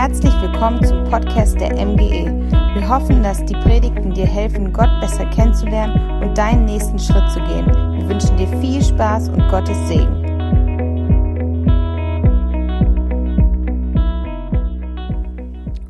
[0.00, 2.30] Herzlich willkommen zum Podcast der MGE.
[2.72, 7.40] Wir hoffen, dass die Predigten dir helfen, Gott besser kennenzulernen und deinen nächsten Schritt zu
[7.40, 7.66] gehen.
[7.66, 10.24] Wir wünschen dir viel Spaß und Gottes Segen.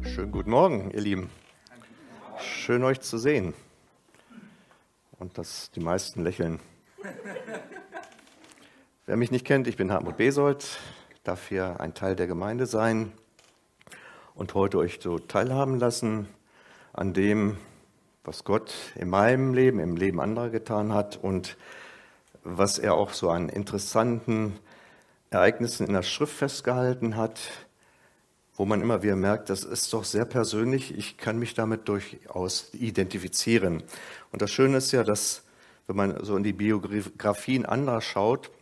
[0.05, 1.31] Schönen guten Morgen, ihr Lieben.
[2.41, 3.53] Schön euch zu sehen.
[5.19, 6.61] Und dass die meisten lächeln.
[9.05, 10.79] Wer mich nicht kennt, ich bin Hartmut Besold,
[11.25, 13.13] darf hier ein Teil der Gemeinde sein
[14.39, 16.29] und heute euch so teilhaben lassen
[16.93, 17.59] an dem,
[18.23, 21.57] was Gott in meinem Leben, im Leben anderer getan hat und
[22.45, 24.57] was er auch so an interessanten
[25.31, 27.41] Ereignissen in der Schrift festgehalten hat,
[28.55, 32.73] wo man immer wieder merkt, das ist doch sehr persönlich, ich kann mich damit durchaus
[32.75, 33.83] identifizieren.
[34.31, 35.43] Und das Schöne ist ja, dass
[35.89, 38.53] wenn man so in die Biografien anderer schaut,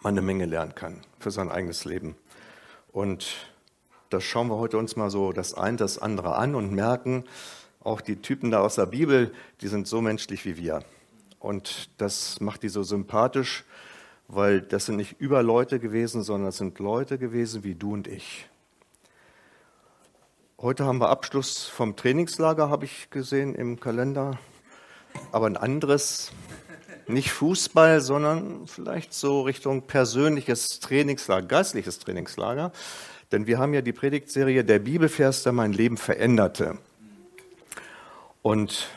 [0.00, 2.14] man eine Menge lernen kann für sein eigenes Leben.
[2.92, 3.51] Und
[4.12, 7.24] das schauen wir heute uns mal so das eine, das andere an und merken,
[7.80, 10.84] auch die Typen da aus der Bibel, die sind so menschlich wie wir.
[11.38, 13.64] Und das macht die so sympathisch,
[14.28, 18.48] weil das sind nicht Überleute gewesen, sondern das sind Leute gewesen wie du und ich.
[20.58, 24.38] Heute haben wir Abschluss vom Trainingslager, habe ich gesehen im Kalender,
[25.32, 26.30] aber ein anderes,
[27.08, 32.72] nicht Fußball, sondern vielleicht so Richtung persönliches Trainingslager, geistliches Trainingslager.
[33.32, 36.76] Denn wir haben ja die Predigtserie Der Bibelvers, der mein Leben veränderte.
[38.42, 38.88] Und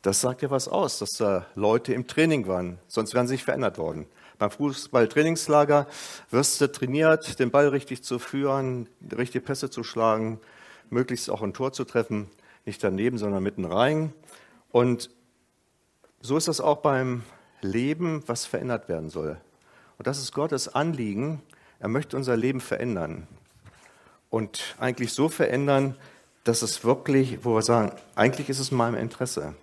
[0.00, 3.44] das sagt ja was aus, dass da Leute im Training waren, sonst wären sie nicht
[3.44, 4.06] verändert worden.
[4.38, 5.86] Beim Fußball-Trainingslager
[6.30, 10.40] wirst du trainiert, den Ball richtig zu führen, richtige Pässe zu schlagen,
[10.88, 12.30] möglichst auch ein Tor zu treffen,
[12.64, 14.14] nicht daneben, sondern mitten rein.
[14.70, 15.10] Und
[16.22, 17.24] so ist das auch beim
[17.60, 19.36] Leben, was verändert werden soll.
[19.98, 21.42] Und das ist Gottes Anliegen.
[21.78, 23.28] Er möchte unser Leben verändern
[24.32, 25.94] und eigentlich so verändern,
[26.44, 29.54] dass es wirklich, wo wir sagen, eigentlich ist es in meinem Interesse.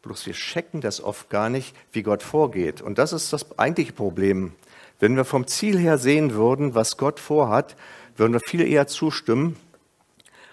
[0.00, 2.80] Bloß wir checken das oft gar nicht, wie Gott vorgeht.
[2.80, 4.52] Und das ist das eigentliche Problem.
[4.98, 7.76] Wenn wir vom Ziel her sehen würden, was Gott vorhat,
[8.16, 9.56] würden wir viel eher zustimmen,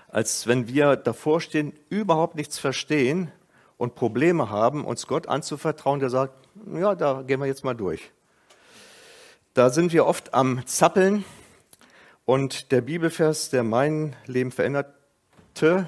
[0.09, 3.31] als wenn wir davor stehen, überhaupt nichts verstehen
[3.77, 6.33] und Probleme haben, uns Gott anzuvertrauen, der sagt,
[6.73, 8.11] ja, da gehen wir jetzt mal durch.
[9.53, 11.23] Da sind wir oft am Zappeln
[12.25, 15.87] und der Bibelvers, der mein Leben veränderte,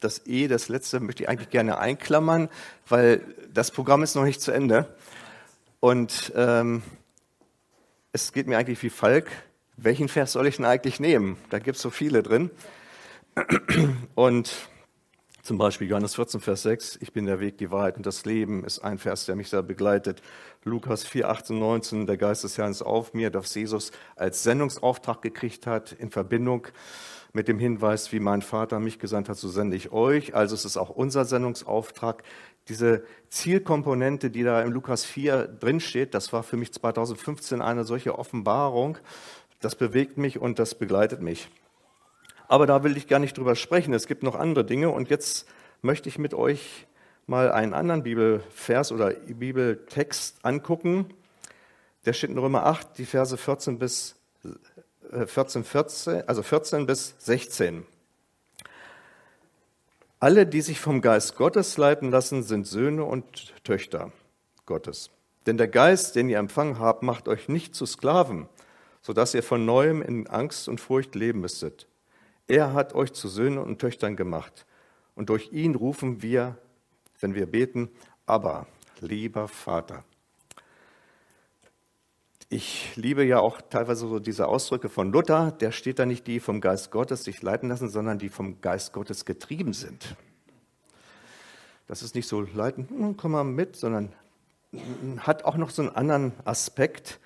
[0.00, 2.48] das E, das letzte, möchte ich eigentlich gerne einklammern,
[2.88, 3.22] weil
[3.52, 4.94] das Programm ist noch nicht zu Ende.
[5.80, 6.82] Und ähm,
[8.12, 9.30] es geht mir eigentlich wie Falk,
[9.76, 11.36] welchen Vers soll ich denn eigentlich nehmen?
[11.50, 12.50] Da gibt es so viele drin.
[14.16, 14.68] Und
[15.48, 18.64] zum Beispiel Johannes 14, Vers 6, ich bin der Weg, die Wahrheit und das Leben
[18.64, 20.20] ist ein Vers, der mich da begleitet.
[20.62, 25.22] Lukas 4, 18, 19, der Geist des Herrn ist auf mir, dass Jesus als Sendungsauftrag
[25.22, 26.66] gekriegt hat in Verbindung
[27.32, 30.34] mit dem Hinweis, wie mein Vater mich gesandt hat, so sende ich euch.
[30.34, 32.24] Also es ist auch unser Sendungsauftrag.
[32.68, 38.18] Diese Zielkomponente, die da im Lukas 4 drinsteht, das war für mich 2015 eine solche
[38.18, 38.98] Offenbarung.
[39.60, 41.48] Das bewegt mich und das begleitet mich.
[42.48, 43.92] Aber da will ich gar nicht drüber sprechen.
[43.94, 44.90] Es gibt noch andere Dinge.
[44.90, 45.46] Und jetzt
[45.82, 46.86] möchte ich mit euch
[47.26, 51.06] mal einen anderen Bibelvers oder Bibeltext angucken.
[52.06, 54.16] Der steht in Römer 8, die Verse 14 bis
[55.12, 57.86] 14, äh, 14, also 14 bis 16.
[60.20, 64.10] Alle, die sich vom Geist Gottes leiten lassen, sind Söhne und Töchter
[64.66, 65.10] Gottes.
[65.46, 68.48] Denn der Geist, den ihr empfangen habt, macht euch nicht zu Sklaven,
[69.02, 71.86] sodass ihr von neuem in Angst und Furcht leben müsstet.
[72.48, 74.66] Er hat euch zu Söhnen und Töchtern gemacht.
[75.14, 76.56] Und durch ihn rufen wir,
[77.20, 77.90] wenn wir beten,
[78.24, 78.66] aber
[79.00, 80.04] lieber Vater.
[82.48, 86.40] Ich liebe ja auch teilweise so diese Ausdrücke von Luther, der steht da nicht die
[86.40, 90.16] vom Geist Gottes sich leiten lassen, sondern die vom Geist Gottes getrieben sind.
[91.86, 94.12] Das ist nicht so leiten, hm, komm mal mit, sondern
[95.18, 97.20] hat auch noch so einen anderen Aspekt.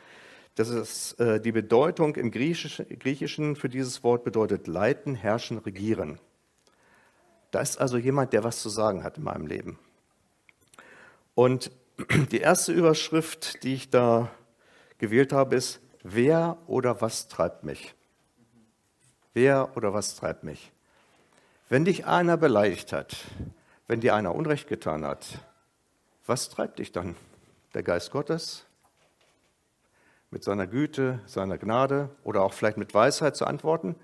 [0.54, 6.18] Das ist äh, die Bedeutung im Griechischen für dieses Wort bedeutet leiten, herrschen, regieren.
[7.50, 9.78] Da ist also jemand, der was zu sagen hat in meinem Leben.
[11.34, 11.70] Und
[12.30, 14.30] die erste Überschrift, die ich da
[14.98, 17.94] gewählt habe, ist, wer oder was treibt mich?
[19.34, 20.72] Wer oder was treibt mich?
[21.70, 23.16] Wenn dich einer beleidigt hat,
[23.86, 25.38] wenn dir einer Unrecht getan hat,
[26.26, 27.16] was treibt dich dann?
[27.74, 28.66] Der Geist Gottes,
[30.32, 33.94] mit seiner Güte, seiner Gnade oder auch vielleicht mit Weisheit zu antworten,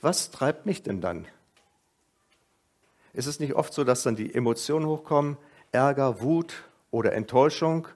[0.00, 1.26] was treibt mich denn dann?
[3.12, 5.36] Ist es nicht oft so, dass dann die Emotionen hochkommen,
[5.72, 6.54] Ärger, Wut
[6.90, 7.88] oder Enttäuschung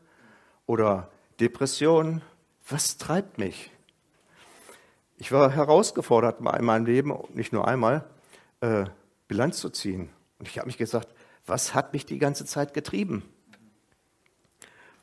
[0.67, 1.09] oder
[1.41, 2.23] Depression?
[2.69, 3.71] Was treibt mich?
[5.17, 8.05] Ich war herausgefordert in meinem Leben, nicht nur einmal,
[8.61, 8.85] äh,
[9.29, 10.11] Bilanz zu ziehen.
[10.39, 11.09] Und ich habe mich gesagt,
[11.47, 13.23] was hat mich die ganze Zeit getrieben?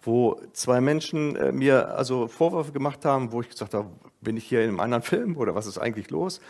[0.03, 3.89] Wo zwei Menschen äh, mir also Vorwürfe gemacht haben, wo ich gesagt habe,
[4.21, 6.41] bin ich hier in einem anderen Film oder was ist eigentlich los?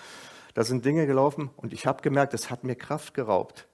[0.54, 3.68] Da sind Dinge gelaufen und ich habe gemerkt, es hat mir Kraft geraubt.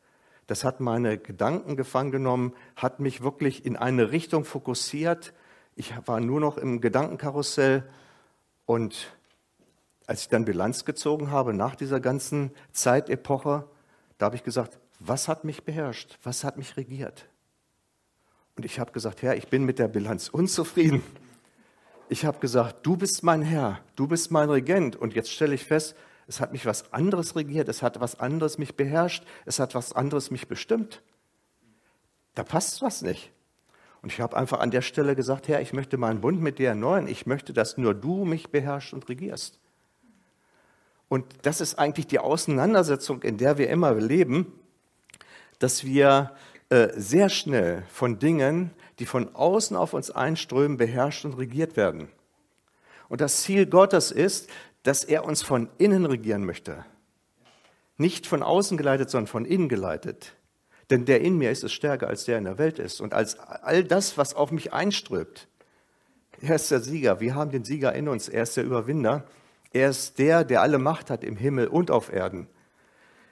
[0.47, 5.33] Das hat meine Gedanken gefangen genommen, hat mich wirklich in eine Richtung fokussiert.
[5.75, 7.83] Ich war nur noch im Gedankenkarussell
[8.65, 9.15] und
[10.07, 13.67] als ich dann Bilanz gezogen habe nach dieser ganzen Zeitepoche,
[14.17, 16.17] da habe ich gesagt, was hat mich beherrscht?
[16.23, 17.29] Was hat mich regiert?
[18.59, 21.01] Und ich habe gesagt, Herr, ich bin mit der Bilanz unzufrieden.
[22.09, 24.97] Ich habe gesagt, du bist mein Herr, du bist mein Regent.
[24.97, 25.95] Und jetzt stelle ich fest,
[26.27, 29.93] es hat mich was anderes regiert, es hat was anderes mich beherrscht, es hat was
[29.93, 31.01] anderes mich bestimmt.
[32.35, 33.31] Da passt was nicht.
[34.01, 36.67] Und ich habe einfach an der Stelle gesagt, Herr, ich möchte meinen Bund mit dir
[36.67, 37.07] erneuern.
[37.07, 39.57] Ich möchte, dass nur du mich beherrschst und regierst.
[41.07, 44.51] Und das ist eigentlich die Auseinandersetzung, in der wir immer leben,
[45.59, 46.35] dass wir
[46.69, 52.09] äh, sehr schnell von Dingen, die von außen auf uns einströmen, beherrscht und regiert werden.
[53.07, 54.49] Und das Ziel Gottes ist,
[54.83, 56.85] dass er uns von innen regieren möchte.
[57.97, 60.35] Nicht von außen geleitet, sondern von innen geleitet.
[60.89, 63.01] Denn der in mir ist es stärker, als der in der Welt ist.
[63.01, 65.47] Und als all das, was auf mich einströmt.
[66.41, 67.19] Er ist der Sieger.
[67.19, 68.29] Wir haben den Sieger in uns.
[68.29, 69.25] Er ist der Überwinder.
[69.73, 72.47] Er ist der, der alle Macht hat im Himmel und auf Erden.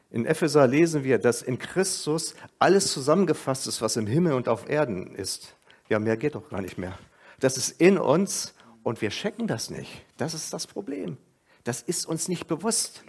[0.10, 4.70] In Epheser lesen wir, dass in Christus alles zusammengefasst ist, was im Himmel und auf
[4.70, 5.56] Erden ist.
[5.90, 6.98] Ja, mehr geht doch gar nicht mehr.
[7.40, 10.06] Das ist in uns und wir checken das nicht.
[10.18, 11.18] Das ist das Problem.
[11.64, 13.04] Das ist uns nicht bewusst.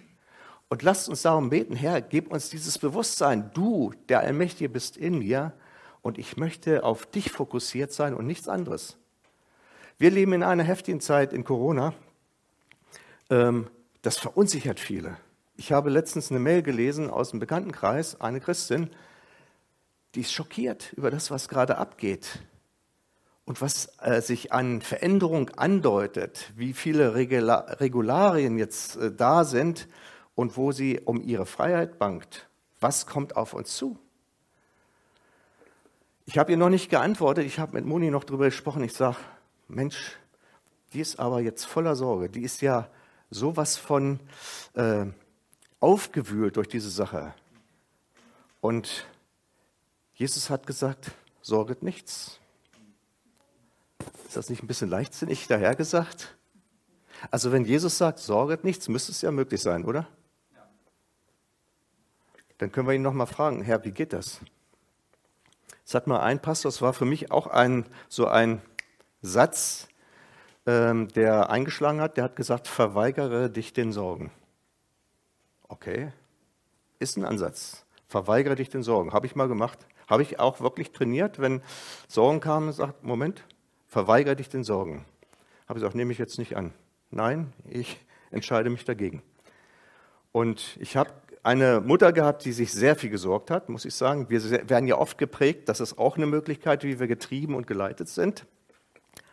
[0.68, 3.50] Und lasst uns darum beten, Herr, gib uns dieses Bewusstsein.
[3.54, 5.52] Du, der Allmächtige, bist in mir
[6.02, 8.96] und ich möchte auf dich fokussiert sein und nichts anderes.
[9.98, 11.94] Wir leben in einer heftigen Zeit in Corona
[13.30, 13.68] ähm,
[14.02, 15.16] das verunsichert viele.
[15.60, 18.90] Ich habe letztens eine Mail gelesen aus dem Bekanntenkreis, eine Christin,
[20.14, 22.38] die ist schockiert über das, was gerade abgeht
[23.44, 29.88] und was äh, sich an Veränderung andeutet, wie viele Regula Regularien jetzt äh, da sind
[30.36, 32.48] und wo sie um ihre Freiheit bangt.
[32.78, 33.98] Was kommt auf uns zu?
[36.24, 38.84] Ich habe ihr noch nicht geantwortet, ich habe mit Moni noch darüber gesprochen.
[38.84, 39.16] Ich sage,
[39.66, 40.18] Mensch,
[40.92, 42.28] die ist aber jetzt voller Sorge.
[42.28, 42.88] Die ist ja
[43.28, 44.20] sowas von
[44.74, 45.06] äh,
[45.80, 47.34] aufgewühlt durch diese Sache.
[48.60, 49.06] Und
[50.14, 52.40] Jesus hat gesagt, sorget nichts.
[54.26, 56.36] Ist das nicht ein bisschen leichtsinnig dahergesagt?
[57.30, 60.06] Also wenn Jesus sagt, sorget nichts, müsste es ja möglich sein, oder?
[62.58, 64.40] Dann können wir ihn nochmal fragen, Herr, wie geht das?
[65.86, 68.60] Es hat mal ein Pastor, das war für mich auch ein, so ein
[69.22, 69.88] Satz,
[70.66, 74.30] ähm, der eingeschlagen hat, der hat gesagt, verweigere dich den Sorgen.
[75.68, 76.12] Okay,
[76.98, 77.84] ist ein Ansatz.
[78.06, 79.12] Verweigere dich den Sorgen.
[79.12, 79.78] Habe ich mal gemacht.
[80.08, 81.60] Habe ich auch wirklich trainiert, wenn
[82.08, 83.44] Sorgen kamen, sagt, Moment,
[83.86, 85.04] verweigere dich den Sorgen.
[85.68, 86.72] Habe ich gesagt, nehme ich jetzt nicht an.
[87.10, 87.98] Nein, ich
[88.30, 89.22] entscheide mich dagegen.
[90.32, 91.12] Und ich habe
[91.42, 94.30] eine Mutter gehabt, die sich sehr viel gesorgt hat, muss ich sagen.
[94.30, 98.08] Wir werden ja oft geprägt, das ist auch eine Möglichkeit, wie wir getrieben und geleitet
[98.08, 98.46] sind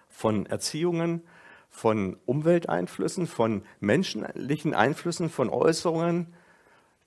[0.10, 1.22] von Erziehungen,
[1.75, 6.33] von Umwelteinflüssen, von menschlichen Einflüssen, von Äußerungen,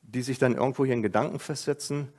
[0.03, 2.13] die sich dann irgendwo hier in Gedanken festsetzen.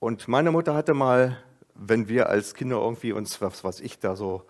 [0.00, 1.38] Und meine Mutter hatte mal,
[1.74, 4.42] wenn wir als Kinder irgendwie uns, was weiß ich, da so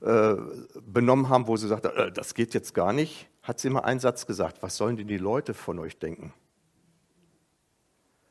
[0.00, 0.36] äh,
[0.80, 4.00] benommen haben, wo sie sagte, äh, das geht jetzt gar nicht, hat sie immer einen
[4.00, 6.32] Satz gesagt, was sollen denn die Leute von euch denken?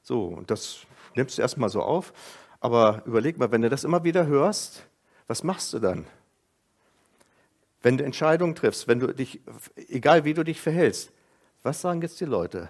[0.01, 2.13] So, und das nimmst du erstmal so auf.
[2.59, 4.88] Aber überleg mal, wenn du das immer wieder hörst,
[5.27, 6.07] was machst du dann?
[7.81, 9.41] Wenn du Entscheidungen triffst, wenn du dich,
[9.89, 11.11] egal wie du dich verhältst,
[11.63, 12.69] was sagen jetzt die Leute?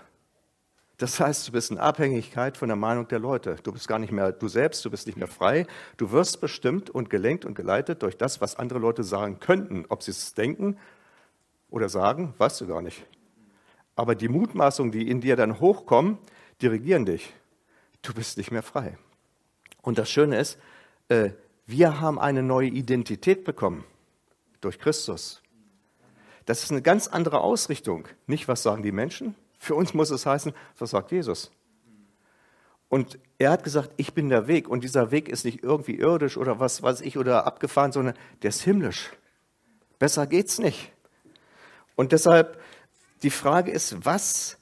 [0.98, 3.56] Das heißt, du bist in Abhängigkeit von der Meinung der Leute.
[3.64, 5.66] Du bist gar nicht mehr du selbst, du bist nicht mehr frei.
[5.98, 9.86] Du wirst bestimmt und gelenkt und geleitet durch das, was andere Leute sagen könnten.
[9.90, 10.78] Ob sie es denken
[11.70, 13.04] oder sagen, weißt du gar nicht.
[13.96, 16.20] Aber die Mutmaßungen, die in dir dann hochkommen,
[16.62, 17.34] dirigieren dich.
[18.04, 18.98] Du bist nicht mehr frei.
[19.82, 20.60] Und das Schöne ist,
[21.10, 21.32] äh,
[21.66, 23.84] wir haben eine neue Identität bekommen
[24.62, 25.42] durch Christus.
[26.46, 28.08] Das ist eine ganz andere Ausrichtung.
[28.28, 29.36] Nicht, was sagen die Menschen?
[29.60, 31.52] Für uns muss es heißen, was sagt Jesus?
[32.90, 34.68] Und er hat gesagt, ich bin der Weg.
[34.68, 38.50] Und dieser Weg ist nicht irgendwie irdisch oder was weiß ich oder abgefahren, sondern der
[38.50, 39.12] ist himmlisch.
[40.00, 40.92] Besser geht's nicht.
[41.96, 42.60] Und deshalb
[43.24, 44.58] die Frage ist, was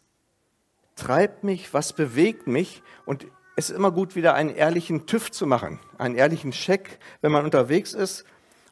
[0.96, 2.84] treibt mich, was bewegt mich?
[3.06, 3.26] Und
[3.56, 7.46] es ist immer gut, wieder einen ehrlichen TÜV zu machen, einen ehrlichen Check, wenn man
[7.46, 8.26] unterwegs ist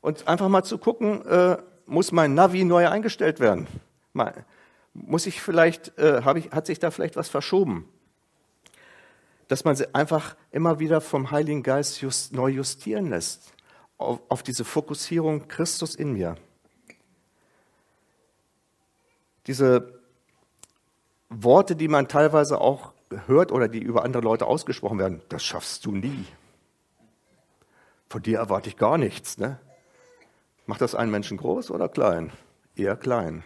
[0.08, 3.68] und einfach mal zu gucken, äh, muss mein Navi neu eingestellt werden?
[4.14, 4.46] Mal,
[4.94, 7.90] muss ich vielleicht, äh, ich, hat sich da vielleicht was verschoben?
[9.50, 13.54] Dass man sie einfach immer wieder vom Heiligen Geist just, neu justieren lässt
[13.98, 16.38] auf, auf diese Fokussierung Christus in mir.
[19.46, 20.00] Diese
[21.28, 22.94] Worte, die man teilweise auch
[23.26, 26.26] hört oder die über andere Leute ausgesprochen werden, das schaffst du nie.
[28.08, 29.38] Von dir erwarte ich gar nichts.
[29.38, 29.60] Ne?
[30.68, 32.32] Macht das einen Menschen groß oder klein?
[32.76, 33.44] Eher klein.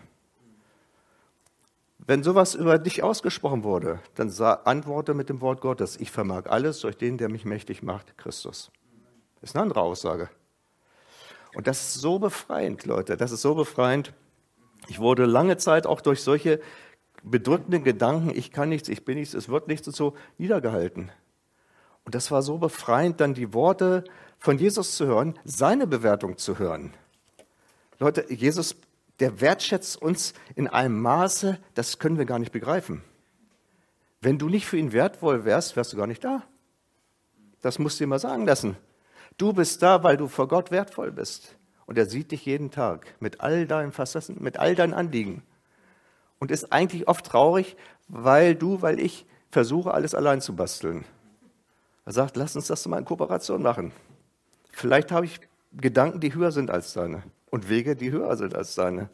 [1.99, 4.31] Wenn sowas über dich ausgesprochen wurde, dann
[4.65, 8.71] antworte mit dem Wort Gottes, ich vermag alles durch den, der mich mächtig macht, Christus.
[9.39, 10.29] Das ist eine andere Aussage.
[11.53, 14.13] Und das ist so befreiend, Leute, das ist so befreiend.
[14.87, 16.59] Ich wurde lange Zeit auch durch solche
[17.23, 21.11] bedrückenden Gedanken, ich kann nichts, ich bin nichts, es wird nichts und so niedergehalten.
[22.03, 24.05] Und das war so befreiend, dann die Worte
[24.39, 26.95] von Jesus zu hören, seine Bewertung zu hören.
[28.01, 28.75] Leute, Jesus,
[29.20, 33.03] der wertschätzt uns in einem Maße, das können wir gar nicht begreifen.
[34.22, 36.41] Wenn du nicht für ihn wertvoll wärst, wärst du gar nicht da.
[37.62, 38.75] Das musst du dir mal sagen lassen.
[39.38, 41.55] Du bist da, weil du vor Gott wertvoll bist.
[41.86, 45.43] Und er sieht dich jeden Tag mit all deinen Facetten, mit all deinen Anliegen.
[46.39, 47.77] Und ist eigentlich oft traurig,
[48.08, 51.05] weil du, weil ich versuche, alles allein zu basteln.
[52.05, 53.91] Er sagt, lass uns das mal in Kooperation machen.
[54.72, 55.39] Vielleicht habe ich
[55.74, 59.10] Gedanken, die höher sind als deine und Wege, die höher sind als deine.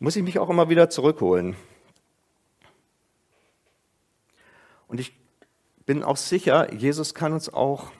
[0.00, 1.54] Muss ich mich auch immer wieder zurückholen.
[4.88, 5.12] Und ich
[5.86, 7.92] bin auch sicher, Jesus kann uns auch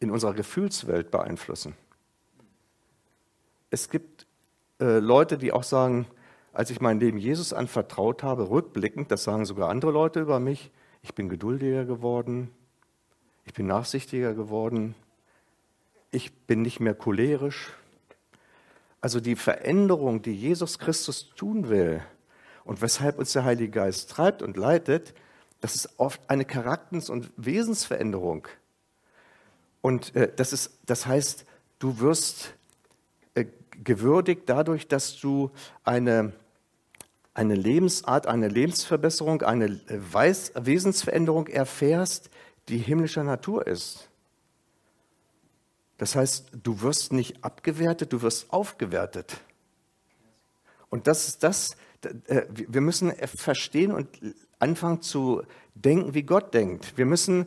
[0.00, 1.74] in unserer Gefühlswelt beeinflussen.
[3.70, 4.26] Es gibt
[4.80, 6.06] äh, Leute, die auch sagen,
[6.52, 10.70] als ich mein Leben Jesus anvertraut habe, rückblickend, das sagen sogar andere Leute über mich,
[11.02, 12.50] ich bin geduldiger geworden,
[13.44, 14.94] ich bin nachsichtiger geworden,
[16.10, 17.72] ich bin nicht mehr cholerisch.
[19.02, 22.02] Also die Veränderung, die Jesus Christus tun will
[22.64, 25.12] und weshalb uns der Heilige Geist treibt und leitet,
[25.60, 28.46] das ist oft eine Charakters- und Wesensveränderung.
[29.80, 31.44] Und äh, das, ist, das heißt,
[31.80, 32.54] du wirst
[33.34, 33.46] äh,
[33.82, 35.50] gewürdigt dadurch, dass du
[35.82, 36.32] eine,
[37.34, 42.30] eine Lebensart, eine Lebensverbesserung, eine äh, Weis Wesensveränderung erfährst,
[42.68, 44.08] die himmlischer Natur ist.
[45.98, 49.40] Das heißt, du wirst nicht abgewertet, du wirst aufgewertet.
[50.88, 51.76] Und das ist das,
[52.26, 54.08] äh, wir müssen verstehen und
[54.58, 55.42] anfangen zu
[55.74, 56.96] denken, wie Gott denkt.
[56.96, 57.46] Wir müssen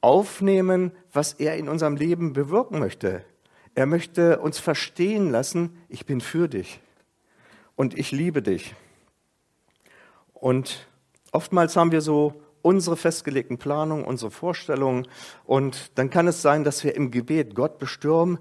[0.00, 3.24] aufnehmen, was er in unserem Leben bewirken möchte.
[3.74, 6.80] Er möchte uns verstehen lassen, ich bin für dich
[7.74, 8.74] und ich liebe dich.
[10.32, 10.86] Und
[11.32, 15.06] oftmals haben wir so unsere festgelegten Planungen, unsere Vorstellungen.
[15.44, 18.40] Und dann kann es sein, dass wir im Gebet Gott bestürmen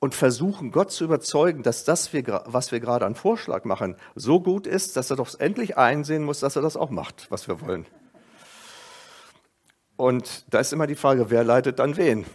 [0.00, 4.66] und versuchen, Gott zu überzeugen, dass das, was wir gerade an Vorschlag machen, so gut
[4.66, 7.86] ist, dass er doch endlich einsehen muss, dass er das auch macht, was wir wollen.
[9.96, 12.26] Und da ist immer die Frage, wer leitet dann wen?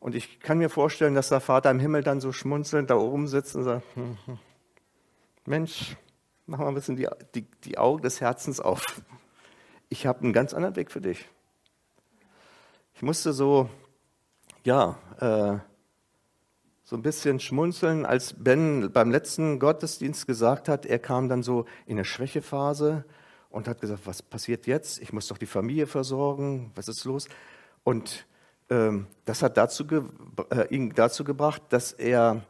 [0.00, 3.28] Und ich kann mir vorstellen, dass der Vater im Himmel dann so schmunzelnd da oben
[3.28, 4.38] sitzt und sagt, hm, hm,
[5.44, 5.96] Mensch,
[6.46, 8.82] mach mal ein bisschen die, die, die Augen des Herzens auf
[9.88, 11.28] ich habe einen ganz anderen Weg für dich.
[12.94, 13.68] Ich musste so,
[14.64, 15.58] ja, äh,
[16.84, 21.66] so ein bisschen schmunzeln, als Ben beim letzten Gottesdienst gesagt hat, er kam dann so
[21.84, 23.04] in eine Schwächephase
[23.50, 25.00] und hat gesagt, was passiert jetzt?
[25.00, 27.28] Ich muss doch die Familie versorgen, was ist los?
[27.82, 28.26] Und
[28.70, 29.84] ähm, das hat dazu
[30.50, 32.42] äh, ihn dazu gebracht, dass er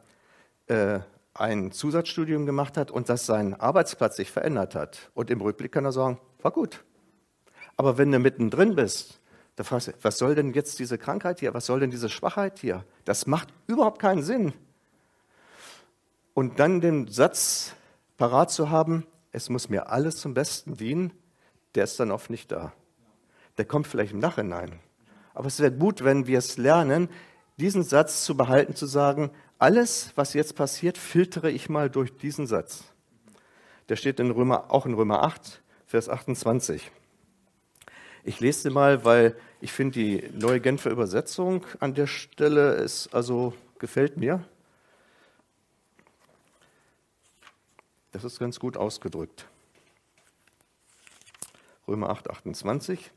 [0.67, 0.99] äh,
[1.33, 5.11] ein Zusatzstudium gemacht hat und dass sein Arbeitsplatz sich verändert hat.
[5.13, 6.83] Und im Rückblick kann er sagen, war gut,
[7.77, 9.19] aber wenn du mittendrin bist,
[9.55, 11.53] da fragst du, was soll denn jetzt diese Krankheit hier?
[11.53, 12.83] Was soll denn diese Schwachheit hier?
[13.05, 14.53] Das macht überhaupt keinen Sinn.
[16.33, 17.73] Und dann den Satz
[18.17, 21.11] parat zu haben, es muss mir alles zum Besten dienen,
[21.75, 22.73] der ist dann oft nicht da.
[23.57, 24.79] Der kommt vielleicht im Nachhinein.
[25.33, 27.09] Aber es wäre gut, wenn wir es lernen,
[27.57, 32.45] diesen Satz zu behalten, zu sagen, alles, was jetzt passiert, filtere ich mal durch diesen
[32.45, 32.83] Satz.
[33.89, 36.91] Der steht in Römer, auch in Römer 8, Vers 28.
[38.27, 43.07] Ich lese sie mal, weil ich finde die neue Genfer Übersetzung an der Stelle ist,
[43.13, 44.43] also gefällt mir.
[48.11, 49.47] Das ist ganz gut ausgedrückt.
[51.87, 53.11] Römer 8, 28.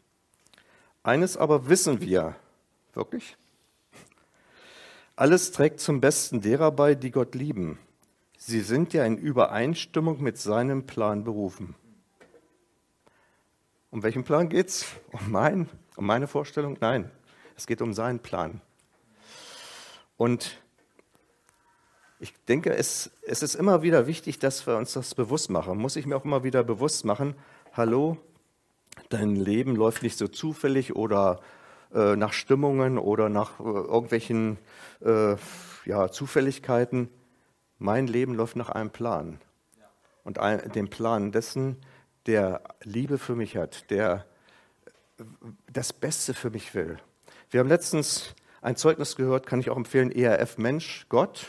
[1.02, 2.36] Eines aber wissen wir,
[2.94, 3.36] wirklich?
[5.16, 7.80] Alles trägt zum Besten derer bei, die Gott lieben.
[8.38, 11.74] Sie sind ja in Übereinstimmung mit seinem Plan berufen.
[13.92, 14.86] Um welchen Plan geht es?
[15.10, 16.76] Um, mein, um meine Vorstellung?
[16.80, 17.10] Nein,
[17.56, 18.60] es geht um seinen Plan.
[20.16, 20.60] Und
[22.22, 25.78] Ich denke, es, es ist immer wieder wichtig, dass wir uns das bewusst machen.
[25.78, 27.34] Muss ich mir auch immer wieder bewusst machen,
[27.72, 28.18] hallo,
[29.08, 31.40] dein Leben läuft nicht so zufällig oder
[31.94, 34.58] äh, nach Stimmungen oder nach äh, irgendwelchen
[35.00, 35.36] äh,
[35.86, 37.08] ja, Zufälligkeiten.
[37.78, 39.40] Mein Leben läuft nach einem Plan.
[40.22, 41.78] Und ein, dem Plan dessen,
[42.26, 44.26] der Liebe für mich hat, der
[45.72, 46.98] das Beste für mich will.
[47.50, 51.46] Wir haben letztens ein Zeugnis gehört, kann ich auch empfehlen, ERF Mensch, Gott.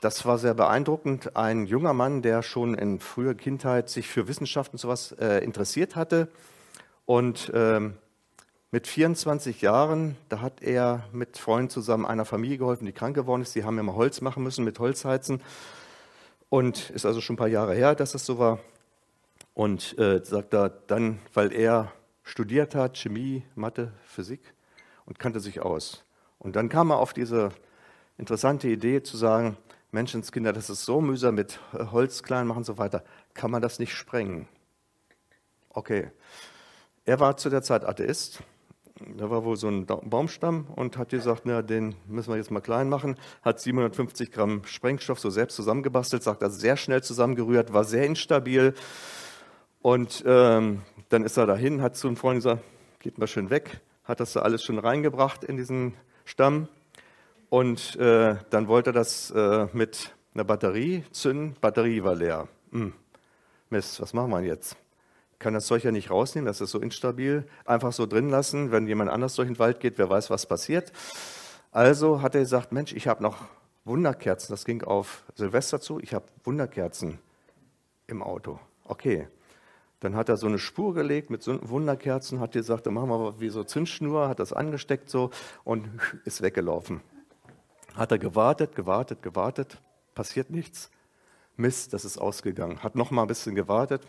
[0.00, 1.36] Das war sehr beeindruckend.
[1.36, 5.96] Ein junger Mann, der schon in früher Kindheit sich für Wissenschaft und sowas äh, interessiert
[5.96, 6.28] hatte.
[7.06, 7.94] Und ähm,
[8.70, 13.42] mit 24 Jahren, da hat er mit Freunden zusammen einer Familie geholfen, die krank geworden
[13.42, 13.54] ist.
[13.54, 15.40] Die haben immer Holz machen müssen mit Holzheizen.
[16.48, 18.58] Und ist also schon ein paar Jahre her, dass das so war.
[19.54, 21.92] Und äh, sagt er dann, weil er
[22.24, 24.54] studiert hat, Chemie, Mathe, Physik
[25.06, 26.04] und kannte sich aus.
[26.38, 27.50] Und dann kam er auf diese
[28.18, 29.56] interessante Idee zu sagen,
[29.92, 33.78] Menschenskinder, das ist so mühsam mit Holz klein machen und so weiter, kann man das
[33.78, 34.48] nicht sprengen?
[35.70, 36.10] Okay.
[37.04, 38.42] Er war zu der Zeit Atheist.
[39.16, 42.60] Da war wohl so ein Baumstamm und hat gesagt, na, den müssen wir jetzt mal
[42.60, 43.16] klein machen.
[43.42, 48.74] Hat 750 Gramm Sprengstoff so selbst zusammengebastelt, sagt er, sehr schnell zusammengerührt, war sehr instabil.
[49.84, 52.62] Und ähm, dann ist er dahin, hat zu einem Freund gesagt,
[53.00, 55.92] geht mal schön weg, hat das da alles schon reingebracht in diesen
[56.24, 56.68] Stamm.
[57.50, 61.54] Und äh, dann wollte er das äh, mit einer Batterie zünden.
[61.60, 62.48] Batterie war leer.
[62.72, 62.94] Hm.
[63.68, 64.78] Mist, was machen wir jetzt?
[65.38, 67.44] Kann das Zeug ja nicht rausnehmen, das ist so instabil.
[67.66, 70.92] Einfach so drin lassen, wenn jemand anders durch den Wald geht, wer weiß, was passiert.
[71.72, 73.36] Also hat er gesagt, Mensch, ich habe noch
[73.84, 74.50] Wunderkerzen.
[74.50, 76.00] Das ging auf Silvester zu.
[76.00, 77.18] Ich habe Wunderkerzen
[78.06, 78.58] im Auto.
[78.86, 79.28] Okay,
[80.04, 83.40] dann hat er so eine Spur gelegt mit so Wunderkerzen, hat gesagt, dann machen wir
[83.40, 85.30] wie so Zündschnur, hat das angesteckt so
[85.64, 85.88] und
[86.26, 87.00] ist weggelaufen.
[87.94, 89.80] Hat er gewartet, gewartet, gewartet,
[90.14, 90.90] passiert nichts.
[91.56, 92.82] Mist, das ist ausgegangen.
[92.82, 94.02] Hat noch mal ein bisschen gewartet,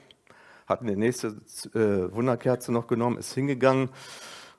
[0.67, 1.27] hat eine nächste
[1.73, 3.89] äh, Wunderkerze noch genommen, ist hingegangen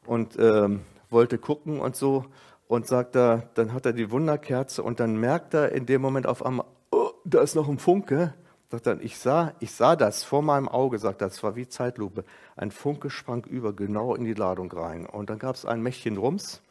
[0.07, 0.81] und ähm,
[1.11, 2.25] wollte gucken und so
[2.67, 6.27] und sagt er, dann hat er die Wunderkerze und dann merkt er in dem Moment
[6.27, 8.33] auf einmal, oh, da ist noch ein Funke
[8.71, 11.69] Sagt er, ich sah, ich sah das vor meinem Auge, sagt er, es war wie
[11.69, 12.25] Zeitlupe.
[12.57, 15.07] Ein Funke sprang über, genau in die Ladung rein.
[15.07, 16.63] Und dann gab es ein Mächtchen Rums,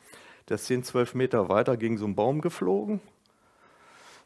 [0.49, 2.99] der ist 10, 12 Meter weiter gegen so einen Baum geflogen.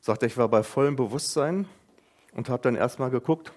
[0.01, 1.67] Sagt er, ich war bei vollem Bewusstsein
[2.33, 3.51] und habe dann erstmal geguckt,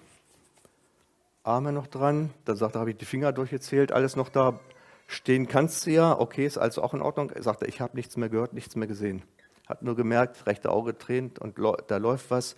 [1.43, 2.29] Arme noch dran.
[2.45, 4.59] Dann sagt er, habe ich die Finger durchgezählt, alles noch da.
[5.07, 7.31] Stehen kannst du ja, okay, ist also auch in Ordnung.
[7.39, 9.23] Sagt er, ich habe nichts mehr gehört, nichts mehr gesehen.
[9.67, 12.55] Hat nur gemerkt, rechte Auge tränt und da läuft was.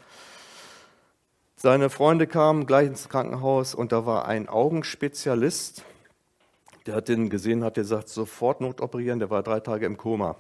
[1.58, 5.86] Seine Freunde kamen gleich ins Krankenhaus und da war ein Augenspezialist,
[6.86, 10.36] der hat den gesehen, hat gesagt, sofort notoperieren, der war drei Tage im Koma.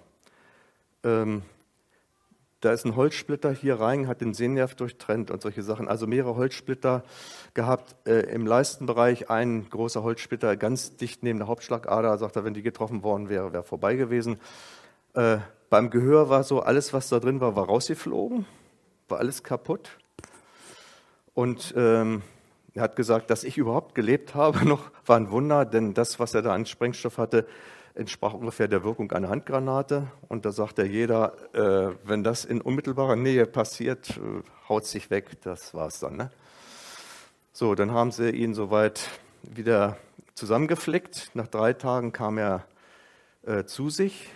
[1.04, 1.43] Ähm,
[2.60, 5.88] da ist ein Holzsplitter hier rein, hat den Sehnerv durchtrennt und solche Sachen.
[5.88, 7.04] Also mehrere Holzsplitter
[7.54, 7.95] gehabt.
[8.08, 12.17] Äh, Im Leistenbereich ein großer Holzsplitter ganz dicht neben der Hauptschlagader.
[12.17, 14.39] Sagt er, wenn die getroffen worden wäre, wäre vorbei gewesen.
[15.13, 15.38] Äh,
[15.69, 18.45] beim Gehör war so, alles, was da drin war, war rausgeflogen,
[19.08, 19.89] war alles kaputt.
[21.36, 22.24] Und ähm,
[22.74, 26.34] er hat gesagt, dass ich überhaupt gelebt habe, noch war ein Wunder, denn das, was
[26.34, 27.45] er da an Sprengstoff hatte,
[27.93, 30.08] entsprach ungefähr der Wirkung einer Handgranate.
[30.28, 35.10] Und da sagt er jeder, äh, wenn das in unmittelbarer Nähe passiert, äh, haut sich
[35.12, 36.17] weg, das war's dann.
[36.17, 36.32] Ne?
[37.54, 39.08] So, dann haben sie ihn soweit
[39.43, 39.98] wieder
[40.34, 41.32] zusammengeflickt.
[41.34, 42.65] Nach drei Tagen kam er
[43.43, 44.30] äh, zu sich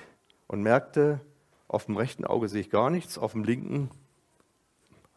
[0.48, 1.20] und merkte,
[1.68, 3.90] auf dem rechten Auge sehe ich gar nichts, auf dem linken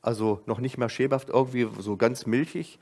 [0.02, 2.78] also noch nicht mehr schäbhaft, irgendwie so ganz milchig.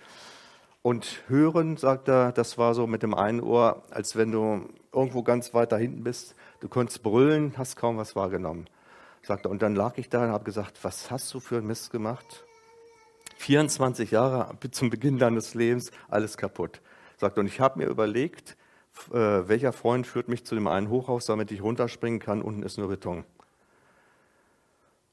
[0.82, 5.22] Und hören, sagt er, das war so mit dem einen Ohr, als wenn du irgendwo
[5.22, 6.34] ganz weit da hinten bist.
[6.60, 8.66] Du konntest brüllen, hast kaum was wahrgenommen.
[9.22, 9.50] Sagt er.
[9.50, 12.46] Und dann lag ich da und habe gesagt, was hast du für ein Mist gemacht?
[13.36, 16.80] 24 Jahre zum Beginn deines Lebens, alles kaputt.
[17.18, 17.40] Sagt er.
[17.40, 18.56] Und ich habe mir überlegt,
[19.10, 22.78] äh, welcher Freund führt mich zu dem einen Hochhaus, damit ich runterspringen kann, unten ist
[22.78, 23.24] nur Beton.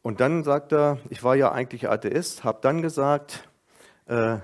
[0.08, 3.46] Und dann sagt er, ich war ja eigentlich Atheist, habe dann gesagt,
[4.06, 4.38] äh,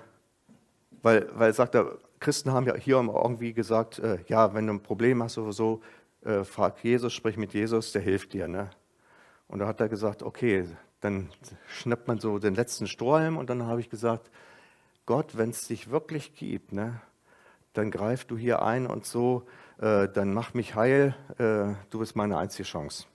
[1.02, 4.84] weil, weil sagt er, Christen haben ja hier irgendwie gesagt, äh, ja, wenn du ein
[4.84, 5.80] Problem hast oder so,
[6.26, 8.50] äh, frag Jesus, sprich mit Jesus, der hilft dir.
[8.50, 8.72] Ne?
[9.48, 10.68] Und da hat er gesagt, okay,
[11.00, 11.30] dann
[11.70, 14.32] schnappt man so den letzten Strohhalm und dann habe ich gesagt,
[15.06, 17.00] Gott, wenn es dich wirklich gibt, ne,
[17.72, 19.44] dann greif du hier ein und so,
[19.80, 23.06] äh, dann mach mich heil, äh, du bist meine einzige Chance.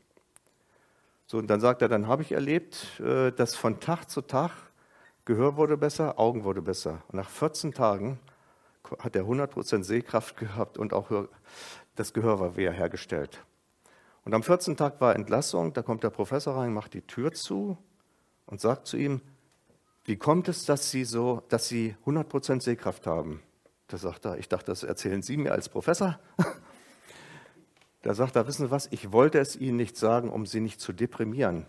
[1.30, 4.50] So, und dann sagt er, dann habe ich erlebt, äh, dass von Tag zu Tag
[5.26, 7.02] Gehör wurde besser, Augen wurde besser.
[7.08, 8.18] Und nach 14 Tagen
[8.98, 11.28] hat er 100% Sehkraft gehabt und auch
[11.96, 13.44] das Gehör war wiederhergestellt.
[14.24, 14.78] Und am 14.
[14.78, 17.76] Tag war Entlassung, da kommt der Professor rein, macht die Tür zu
[18.46, 19.20] und sagt zu ihm,
[20.04, 23.42] wie kommt es, dass Sie so, dass Sie 100% Sehkraft haben?
[23.88, 26.18] Da sagt er, ich dachte, das erzählen Sie mir als Professor.
[28.08, 30.80] Da sagt er, wissen Sie was, ich wollte es Ihnen nicht sagen, um Sie nicht
[30.80, 31.66] zu deprimieren.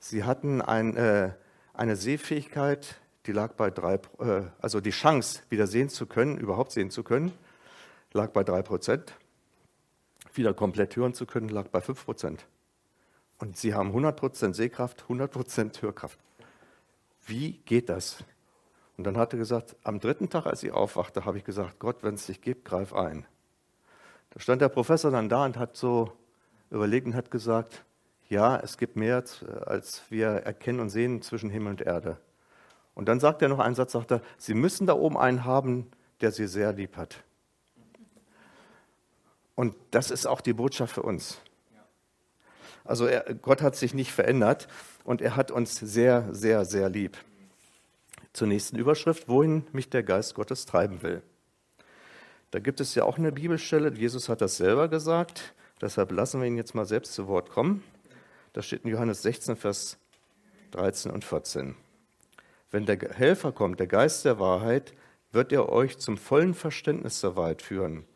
[0.00, 1.30] Sie hatten ein, äh,
[1.74, 2.96] eine Sehfähigkeit,
[3.26, 7.04] die lag bei drei, äh, also die Chance, wieder sehen zu können, überhaupt sehen zu
[7.04, 7.30] können,
[8.12, 9.14] lag bei drei Prozent.
[10.34, 12.48] Wieder komplett hören zu können, lag bei fünf Prozent.
[13.38, 16.18] Und Sie haben 100 Prozent Sehkraft, 100 Prozent Hörkraft.
[17.26, 18.24] Wie geht das?
[18.96, 22.02] Und dann hat er gesagt, am dritten Tag, als ich aufwachte, habe ich gesagt, Gott,
[22.02, 23.24] wenn es dich gibt, greif ein.
[24.36, 26.12] Da stand der Professor dann da und hat so
[26.70, 27.86] überlegt und hat gesagt,
[28.28, 29.24] ja, es gibt mehr,
[29.64, 32.18] als wir erkennen und sehen zwischen Himmel und Erde.
[32.94, 35.90] Und dann sagt er noch einen Satz, sagt er, Sie müssen da oben einen haben,
[36.20, 37.24] der Sie sehr lieb hat.
[39.54, 41.40] Und das ist auch die Botschaft für uns.
[42.84, 44.68] Also er, Gott hat sich nicht verändert
[45.04, 47.16] und er hat uns sehr, sehr, sehr lieb.
[48.34, 51.22] Zur nächsten Überschrift, wohin mich der Geist Gottes treiben will.
[52.56, 56.48] Da gibt es ja auch eine Bibelstelle, Jesus hat das selber gesagt, deshalb lassen wir
[56.48, 57.82] ihn jetzt mal selbst zu Wort kommen.
[58.54, 59.98] Das steht in Johannes 16, Vers
[60.70, 61.76] 13 und 14.
[62.70, 64.94] Wenn der Helfer kommt, der Geist der Wahrheit,
[65.32, 68.06] wird er euch zum vollen Verständnis der Wahrheit führen.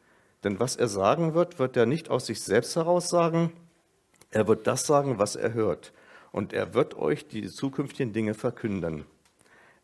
[0.42, 3.52] Denn was er sagen wird, wird er nicht aus sich selbst heraus sagen,
[4.30, 5.92] er wird das sagen, was er hört.
[6.32, 9.04] Und er wird euch die zukünftigen Dinge verkünden.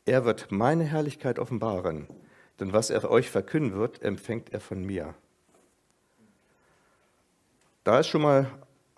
[0.06, 2.08] Er wird meine Herrlichkeit offenbaren.
[2.60, 5.14] Denn was er euch verkünden wird, empfängt er von mir.
[7.84, 8.50] Da ist schon mal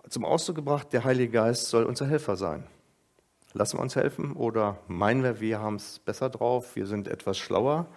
[0.07, 2.65] zum Ausdruck gebracht, der Heilige Geist soll unser Helfer sein.
[3.53, 7.37] Lassen wir uns helfen oder meinen wir, wir haben es besser drauf, wir sind etwas
[7.37, 7.87] schlauer?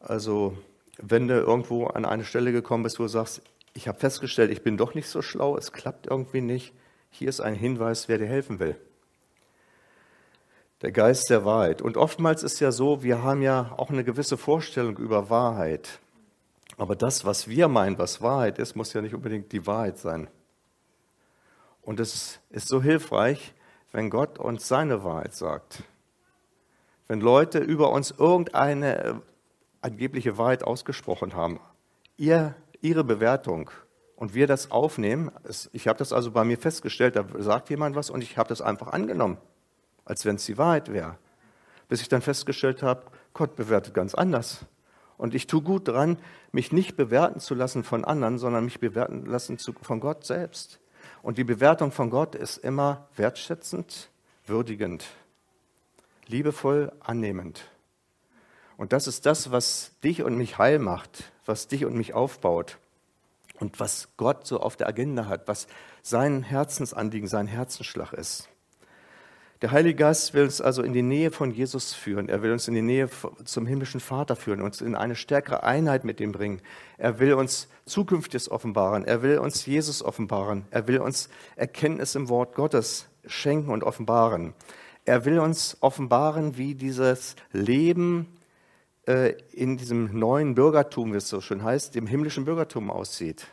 [0.00, 0.56] Also,
[0.98, 4.62] wenn du irgendwo an eine Stelle gekommen bist, wo du sagst, ich habe festgestellt, ich
[4.62, 6.72] bin doch nicht so schlau, es klappt irgendwie nicht,
[7.10, 8.76] hier ist ein Hinweis, wer dir helfen will
[10.84, 11.80] der Geist der Wahrheit.
[11.80, 15.98] Und oftmals ist ja so, wir haben ja auch eine gewisse Vorstellung über Wahrheit.
[16.76, 20.28] Aber das, was wir meinen, was Wahrheit ist, muss ja nicht unbedingt die Wahrheit sein.
[21.80, 23.54] Und es ist so hilfreich,
[23.92, 25.84] wenn Gott uns seine Wahrheit sagt.
[27.08, 29.14] Wenn Leute über uns irgendeine äh,
[29.80, 31.60] angebliche Wahrheit ausgesprochen haben,
[32.18, 33.70] ihr, ihre Bewertung
[34.16, 35.30] und wir das aufnehmen,
[35.72, 38.60] ich habe das also bei mir festgestellt, da sagt jemand was und ich habe das
[38.60, 39.38] einfach angenommen
[40.04, 41.18] als wenn es die Wahrheit wäre.
[41.88, 44.66] Bis ich dann festgestellt habe, Gott bewertet ganz anders.
[45.16, 46.18] Und ich tue gut daran,
[46.52, 50.80] mich nicht bewerten zu lassen von anderen, sondern mich bewerten lassen zu, von Gott selbst.
[51.22, 54.10] Und die Bewertung von Gott ist immer wertschätzend,
[54.46, 55.04] würdigend,
[56.26, 57.64] liebevoll, annehmend.
[58.76, 62.78] Und das ist das, was dich und mich heil macht, was dich und mich aufbaut
[63.60, 65.68] und was Gott so auf der Agenda hat, was
[66.02, 68.48] sein Herzensanliegen, sein Herzensschlag ist.
[69.62, 72.28] Der Heilige Geist will uns also in die Nähe von Jesus führen.
[72.28, 73.08] Er will uns in die Nähe
[73.44, 76.60] zum himmlischen Vater führen, uns in eine stärkere Einheit mit ihm bringen.
[76.98, 79.04] Er will uns Zukünftiges offenbaren.
[79.04, 80.66] Er will uns Jesus offenbaren.
[80.70, 84.54] Er will uns Erkenntnis im Wort Gottes schenken und offenbaren.
[85.04, 88.26] Er will uns offenbaren, wie dieses Leben
[89.06, 93.46] äh, in diesem neuen Bürgertum, wie es so schön heißt, dem himmlischen Bürgertum aussieht.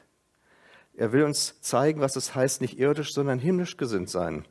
[0.95, 4.45] Er will uns zeigen, was es heißt, nicht irdisch, sondern himmlisch gesinnt sein.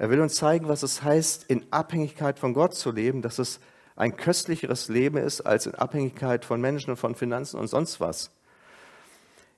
[0.00, 3.60] Er will uns zeigen, was es heißt, in Abhängigkeit von Gott zu leben, dass es
[3.96, 8.30] ein köstlicheres Leben ist als in Abhängigkeit von Menschen und von Finanzen und sonst was.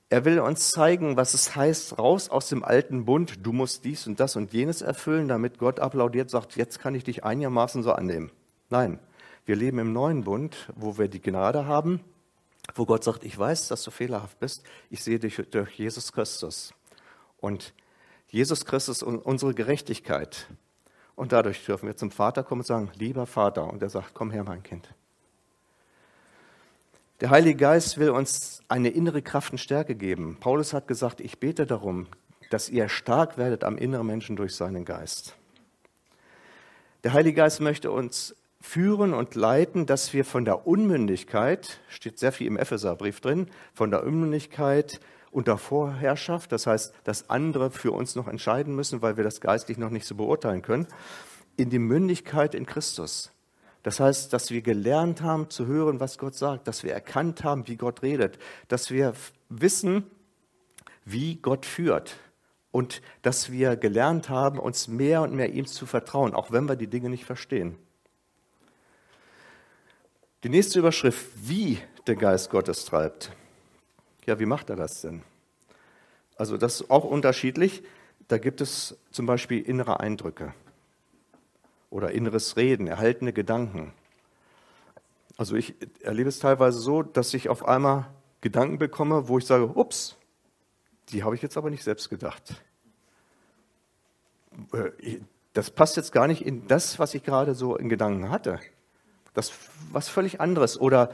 [0.09, 4.05] Er will uns zeigen, was es heißt, raus aus dem alten Bund, du musst dies
[4.05, 7.93] und das und jenes erfüllen, damit Gott applaudiert, sagt, jetzt kann ich dich einigermaßen so
[7.93, 8.29] annehmen.
[8.69, 8.99] Nein,
[9.45, 12.01] wir leben im neuen Bund, wo wir die Gnade haben,
[12.75, 16.73] wo Gott sagt, ich weiß, dass du fehlerhaft bist, ich sehe dich durch Jesus Christus.
[17.37, 17.73] Und
[18.33, 20.47] Jesus Christus und unsere Gerechtigkeit.
[21.15, 23.71] Und dadurch dürfen wir zum Vater kommen und sagen, lieber Vater.
[23.71, 24.89] Und er sagt, komm her, mein Kind.
[27.21, 30.37] Der Heilige Geist will uns eine innere Kraft und Stärke geben.
[30.39, 32.07] Paulus hat gesagt, ich bete darum,
[32.49, 35.35] dass ihr stark werdet am inneren Menschen durch seinen Geist.
[37.03, 42.31] Der Heilige Geist möchte uns führen und leiten, dass wir von der Unmündigkeit, steht sehr
[42.31, 44.99] viel im Epheserbrief drin, von der Unmündigkeit
[45.33, 49.77] unter Vorherrschaft, das heißt, dass andere für uns noch entscheiden müssen, weil wir das geistlich
[49.77, 50.87] noch nicht so beurteilen können,
[51.57, 53.31] in die Mündigkeit in Christus.
[53.83, 57.67] Das heißt, dass wir gelernt haben zu hören, was Gott sagt, dass wir erkannt haben,
[57.67, 59.13] wie Gott redet, dass wir
[59.49, 60.05] wissen,
[61.03, 62.15] wie Gott führt
[62.71, 66.77] und dass wir gelernt haben, uns mehr und mehr ihm zu vertrauen, auch wenn wir
[66.77, 67.77] die Dinge nicht verstehen.
[70.43, 73.31] Die nächste Überschrift, wie der Geist Gottes treibt.
[74.25, 75.23] Ja, wie macht er das denn?
[76.37, 77.83] Also das ist auch unterschiedlich.
[78.27, 80.53] Da gibt es zum Beispiel innere Eindrücke.
[81.93, 83.93] oder inneres Reden, erhaltene Gedanken.
[85.37, 88.07] Also ich erlebe es teilweise so, dass ich auf einmal
[88.41, 90.17] Gedanken bekomme, wo ich sage, ups,
[91.09, 92.55] die habe ich jetzt aber nicht selbst gedacht.
[94.73, 95.19] Äh,
[95.53, 98.59] das passt jetzt gar nicht in das, was ich gerade so in Gedanken hatte.
[99.35, 99.53] Das
[99.91, 100.79] was völlig anderes.
[100.79, 101.11] Oder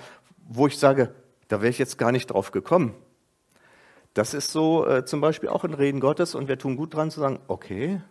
[0.47, 1.13] wo ich sage,
[1.49, 2.95] da wäre ich jetzt gar nicht drauf gekommen.
[4.13, 7.11] Das ist so äh, zum Beispiel auch ein Reden Gottes und wir tun gut dran
[7.11, 8.01] zu sagen, okay.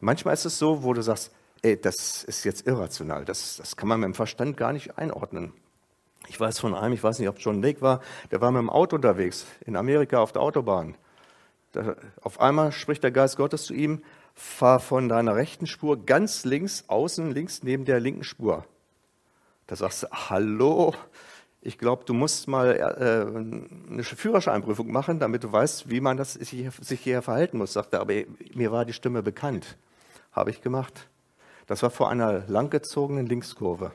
[0.00, 3.88] Manchmal ist es so, wo du sagst, ey, das ist jetzt irrational, das, das kann
[3.88, 5.52] man mit dem Verstand gar nicht einordnen.
[6.28, 8.00] Ich weiß von einem, ich weiß nicht, ob John Lake war,
[8.30, 10.96] der war mit dem Auto unterwegs in Amerika auf der Autobahn.
[11.72, 14.02] Da, auf einmal spricht der Geist Gottes zu ihm,
[14.34, 18.64] fahr von deiner rechten Spur ganz links, außen links neben der linken Spur.
[19.66, 20.94] Da sagst du, hallo,
[21.64, 26.34] ich glaube, du musst mal äh, eine Führerscheinprüfung machen, damit du weißt, wie man das,
[26.34, 27.72] sich hier verhalten muss.
[27.72, 28.14] Sagt er, aber
[28.54, 29.78] mir war die Stimme bekannt.
[30.32, 31.08] Habe ich gemacht.
[31.68, 33.92] Das war vor einer langgezogenen Linkskurve.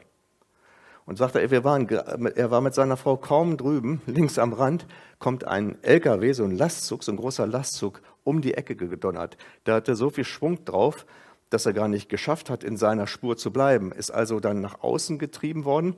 [1.05, 4.87] Und sagte, er, wir waren, er war mit seiner Frau kaum drüben, links am Rand,
[5.19, 9.37] kommt ein LKW, so ein Lastzug, so ein großer Lastzug, um die Ecke gedonnert.
[9.65, 11.05] Der hatte so viel Schwung drauf,
[11.49, 13.91] dass er gar nicht geschafft hat, in seiner Spur zu bleiben.
[13.91, 15.95] Ist also dann nach außen getrieben worden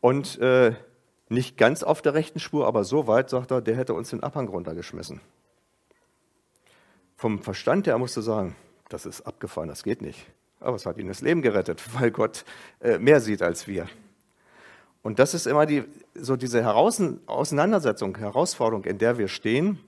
[0.00, 0.74] und äh,
[1.32, 4.22] nicht ganz auf der rechten Spur, aber so weit, sagt er, der hätte uns den
[4.22, 5.20] Abhang runtergeschmissen.
[7.16, 8.56] Vom Verstand her musste sagen,
[8.88, 10.26] das ist abgefahren, das geht nicht.
[10.60, 12.44] Aber es hat ihm das Leben gerettet, weil Gott
[12.80, 13.88] äh, mehr sieht als wir.
[15.02, 19.80] Und das ist immer die, so diese Auseinandersetzung, Herausforderung, in der wir stehen,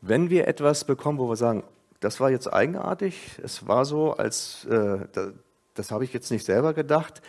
[0.00, 1.62] wenn wir etwas bekommen, wo wir sagen,
[2.00, 5.32] das war jetzt eigenartig, es war so, als äh, das,
[5.74, 7.22] das habe ich jetzt nicht selber gedacht,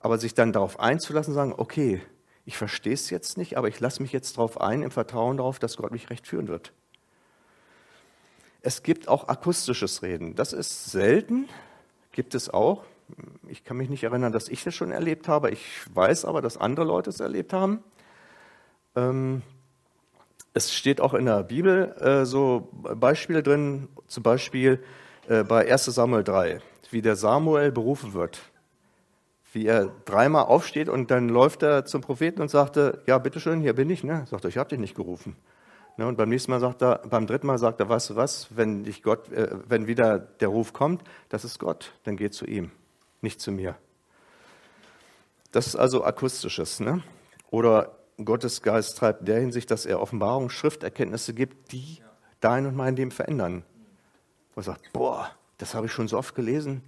[0.00, 2.00] aber sich dann darauf einzulassen, sagen, okay,
[2.44, 5.58] ich verstehe es jetzt nicht, aber ich lasse mich jetzt darauf ein, im Vertrauen darauf,
[5.58, 6.72] dass Gott mich recht führen wird.
[8.62, 10.34] Es gibt auch akustisches Reden.
[10.34, 11.48] Das ist selten,
[12.12, 12.84] gibt es auch.
[13.48, 15.50] Ich kann mich nicht erinnern, dass ich das schon erlebt habe.
[15.50, 17.82] Ich weiß aber, dass andere Leute es erlebt haben.
[18.94, 19.42] Ähm,
[20.54, 24.82] es steht auch in der Bibel äh, so Beispiele drin, zum Beispiel
[25.28, 28.51] äh, bei 1 Samuel 3, wie der Samuel berufen wird.
[29.52, 33.74] Wie er dreimal aufsteht und dann läuft er zum Propheten und sagte, ja, bitteschön, hier
[33.74, 34.02] bin ich.
[34.02, 34.24] Ne?
[34.30, 35.36] Sagt er, ich habe dich nicht gerufen.
[35.98, 38.48] Ne, und beim nächsten Mal sagt er, beim dritten Mal sagt er, weißt du was,
[38.56, 42.46] wenn dich Gott, äh, wenn wieder der Ruf kommt, das ist Gott, dann geh zu
[42.46, 42.70] ihm,
[43.20, 43.76] nicht zu mir.
[45.50, 47.02] Das ist also akustisches, ne?
[47.50, 52.00] Oder Gottes Geist treibt in der Hinsicht, dass er Offenbarung, Schrifterkenntnisse gibt, die
[52.40, 53.62] dein und mein Leben verändern.
[54.54, 56.82] Wo er sagt, boah, das habe ich schon so oft gelesen,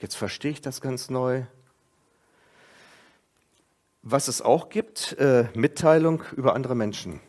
[0.00, 1.44] jetzt verstehe ich das ganz neu.
[4.10, 7.20] Was es auch gibt, äh, Mitteilung über andere Menschen.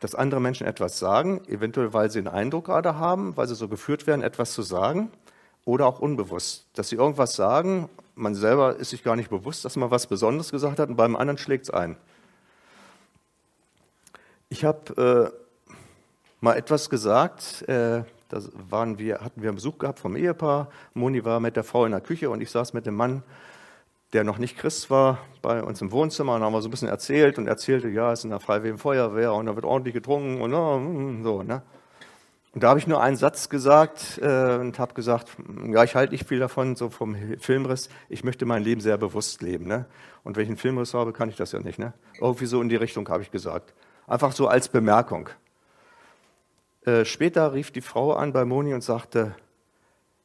[0.00, 3.68] Dass andere Menschen etwas sagen, eventuell weil sie einen Eindruck gerade haben, weil sie so
[3.68, 5.10] geführt werden, etwas zu sagen,
[5.66, 9.76] oder auch unbewusst, dass sie irgendwas sagen, man selber ist sich gar nicht bewusst, dass
[9.76, 11.98] man was Besonderes gesagt hat und beim anderen schlägt es ein.
[14.48, 15.38] Ich habe äh,
[16.40, 21.26] mal etwas gesagt, äh, da waren wir, hatten wir einen Besuch gehabt vom Ehepaar, Moni
[21.26, 23.22] war mit der Frau in der Küche und ich saß mit dem Mann
[24.12, 26.88] der noch nicht Christ war, bei uns im Wohnzimmer und haben wir so ein bisschen
[26.88, 30.40] erzählt und erzählte, ja, es ist in der Freiwilligen Feuerwehr und da wird ordentlich getrunken
[30.40, 31.42] und uh, so.
[31.42, 31.62] Ne?
[32.52, 35.28] Und da habe ich nur einen Satz gesagt äh, und habe gesagt,
[35.66, 39.42] ja, ich halte nicht viel davon, so vom Filmriss, ich möchte mein Leben sehr bewusst
[39.42, 39.66] leben.
[39.66, 39.84] Ne?
[40.24, 41.78] Und wenn ich einen Filmriss habe, kann ich das ja nicht.
[41.78, 41.92] Ne?
[42.18, 43.74] Irgendwie so in die Richtung habe ich gesagt.
[44.06, 45.28] Einfach so als Bemerkung.
[46.86, 49.34] Äh, später rief die Frau an bei Moni und sagte,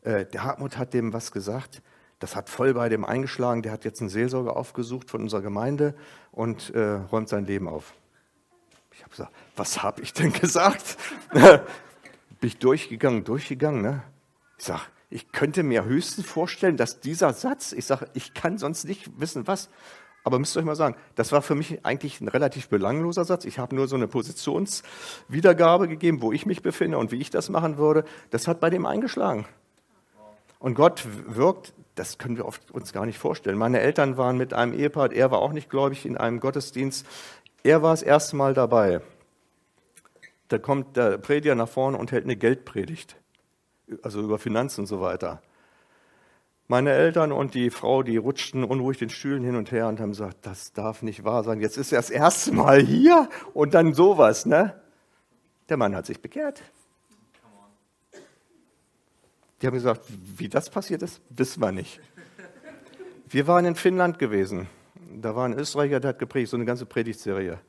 [0.04, 1.82] äh, der Hartmut hat dem was gesagt,
[2.22, 3.64] das hat voll bei dem eingeschlagen.
[3.64, 5.96] Der hat jetzt einen Seelsorger aufgesucht von unserer Gemeinde
[6.32, 6.80] und äh,
[7.12, 7.94] räumt sein Leben auf.
[8.94, 10.98] Ich habe gesagt, was habe ich denn gesagt?
[11.34, 13.82] Bin ich durchgegangen, durchgegangen.
[13.82, 14.04] Ne?
[14.60, 18.86] Ich sage, ich könnte mir höchstens vorstellen, dass dieser Satz, ich sage, ich kann sonst
[18.86, 19.70] nicht wissen, was.
[20.24, 23.46] Aber müsst ihr euch mal sagen, das war für mich eigentlich ein relativ belangloser Satz.
[23.46, 27.50] Ich habe nur so eine Positionswiedergabe gegeben, wo ich mich befinde und wie ich das
[27.50, 28.06] machen würde.
[28.30, 29.46] Das hat bei dem eingeschlagen.
[30.60, 33.58] Und Gott wirkt das können wir uns gar nicht vorstellen.
[33.58, 37.06] Meine Eltern waren mit einem Ehepaar, er war auch nicht gläubig, in einem Gottesdienst.
[37.64, 39.02] Er war das erste Mal dabei.
[40.48, 43.16] Da kommt der Prediger nach vorne und hält eine Geldpredigt,
[44.02, 45.42] also über Finanzen und so weiter.
[46.68, 50.12] Meine Eltern und die Frau, die rutschten unruhig den Stühlen hin und her und haben
[50.12, 51.60] gesagt, das darf nicht wahr sein.
[51.60, 54.82] Jetzt ist er das erste Mal hier und dann sowas, ne?
[55.68, 56.62] Der Mann hat sich bekehrt.
[59.62, 60.02] Die haben gesagt,
[60.38, 62.00] wie das passiert ist, wissen wir nicht.
[63.28, 64.68] Wir waren in Finnland gewesen.
[65.22, 67.60] Da war ein Österreicher, der hat gepredigt, so eine ganze Predigtserie.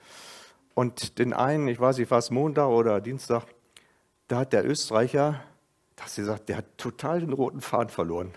[0.74, 3.44] Und den einen, ich weiß nicht, war es Montag oder Dienstag,
[4.28, 5.42] da hat der Österreicher
[6.02, 8.32] dass sie sagt, der hat total den roten Faden verloren.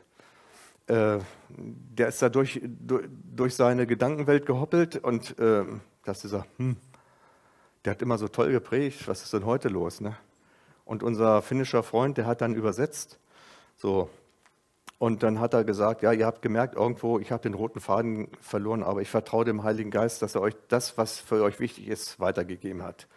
[0.88, 5.64] Äh, der ist da durch, durch, durch, seine Gedankenwelt gehoppelt und äh,
[6.04, 6.78] dass sie sagt, hm,
[7.84, 10.00] der hat immer so toll geprägt, was ist denn heute los?
[10.00, 10.16] Ne?
[10.86, 13.20] Und unser finnischer Freund, der hat dann übersetzt,
[13.86, 14.10] so,
[14.98, 18.30] und dann hat er gesagt, ja, ihr habt gemerkt irgendwo, ich habe den roten Faden
[18.42, 21.88] verloren, aber ich vertraue dem Heiligen Geist, dass er euch das, was für euch wichtig
[21.88, 23.08] ist, weitergegeben hat.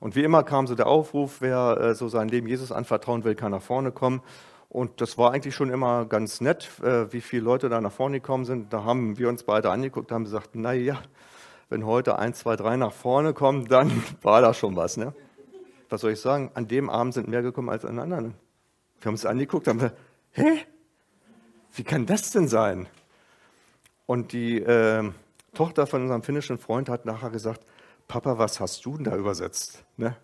[0.00, 3.36] Und wie immer kam so der Aufruf, wer äh, so sein Leben Jesus anvertrauen will,
[3.36, 4.20] kann nach vorne kommen.
[4.68, 8.18] Und das war eigentlich schon immer ganz nett, äh, wie viele Leute da nach vorne
[8.18, 8.72] gekommen sind.
[8.72, 11.00] Da haben wir uns beide angeguckt, haben gesagt, na ja,
[11.68, 14.96] wenn heute eins, zwei, drei nach vorne kommen, dann war da schon was.
[14.96, 15.14] Ne?
[15.88, 16.50] Was soll ich sagen?
[16.54, 18.34] An dem Abend sind mehr gekommen als an anderen.
[19.00, 19.96] Wir haben uns angeguckt, haben gesagt,
[20.32, 20.66] hä?
[21.74, 22.88] Wie kann das denn sein?
[24.06, 25.10] Und die äh,
[25.54, 27.64] Tochter von unserem finnischen Freund hat nachher gesagt,
[28.08, 29.84] Papa, was hast du denn da übersetzt?
[29.96, 30.16] Ne?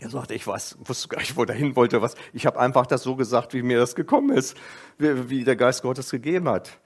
[0.00, 2.02] Er sagte, ich weiß, wusste gar nicht, wo er hin wollte.
[2.02, 2.16] Was.
[2.32, 4.56] Ich habe einfach das so gesagt, wie mir das gekommen ist,
[4.98, 6.78] wie, wie der Geist Gottes gegeben hat.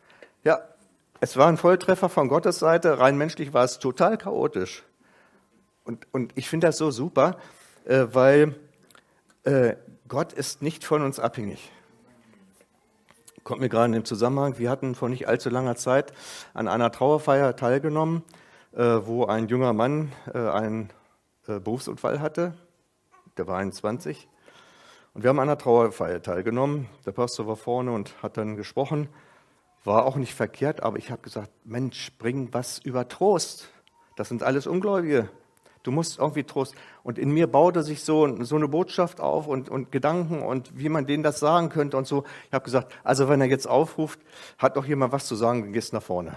[0.44, 0.60] Ja,
[1.20, 2.98] es war ein Volltreffer von Gottes Seite.
[2.98, 4.82] Rein menschlich war es total chaotisch.
[5.84, 7.38] Und, und ich finde das so super,
[7.84, 8.56] äh, weil
[9.44, 9.76] äh,
[10.08, 11.70] Gott ist nicht von uns abhängig
[13.46, 16.12] kommt mir gerade in dem Zusammenhang, wir hatten vor nicht allzu langer Zeit
[16.52, 18.24] an einer Trauerfeier teilgenommen,
[18.72, 20.90] äh, wo ein junger Mann äh, einen
[21.46, 22.54] äh, Berufsunfall hatte,
[23.36, 24.28] der war 21.
[25.14, 26.88] Und wir haben an einer Trauerfeier teilgenommen.
[27.06, 29.08] Der Pastor war vorne und hat dann gesprochen.
[29.84, 33.68] War auch nicht verkehrt, aber ich habe gesagt, Mensch, bring was über Trost.
[34.16, 35.30] Das sind alles Ungläubige.
[35.86, 36.74] Du musst irgendwie Trost.
[37.04, 40.88] Und in mir baute sich so, so eine Botschaft auf und, und Gedanken und wie
[40.88, 42.24] man denen das sagen könnte und so.
[42.48, 44.18] Ich habe gesagt, also wenn er jetzt aufruft,
[44.58, 46.36] hat doch jemand was zu sagen, gehst nach vorne.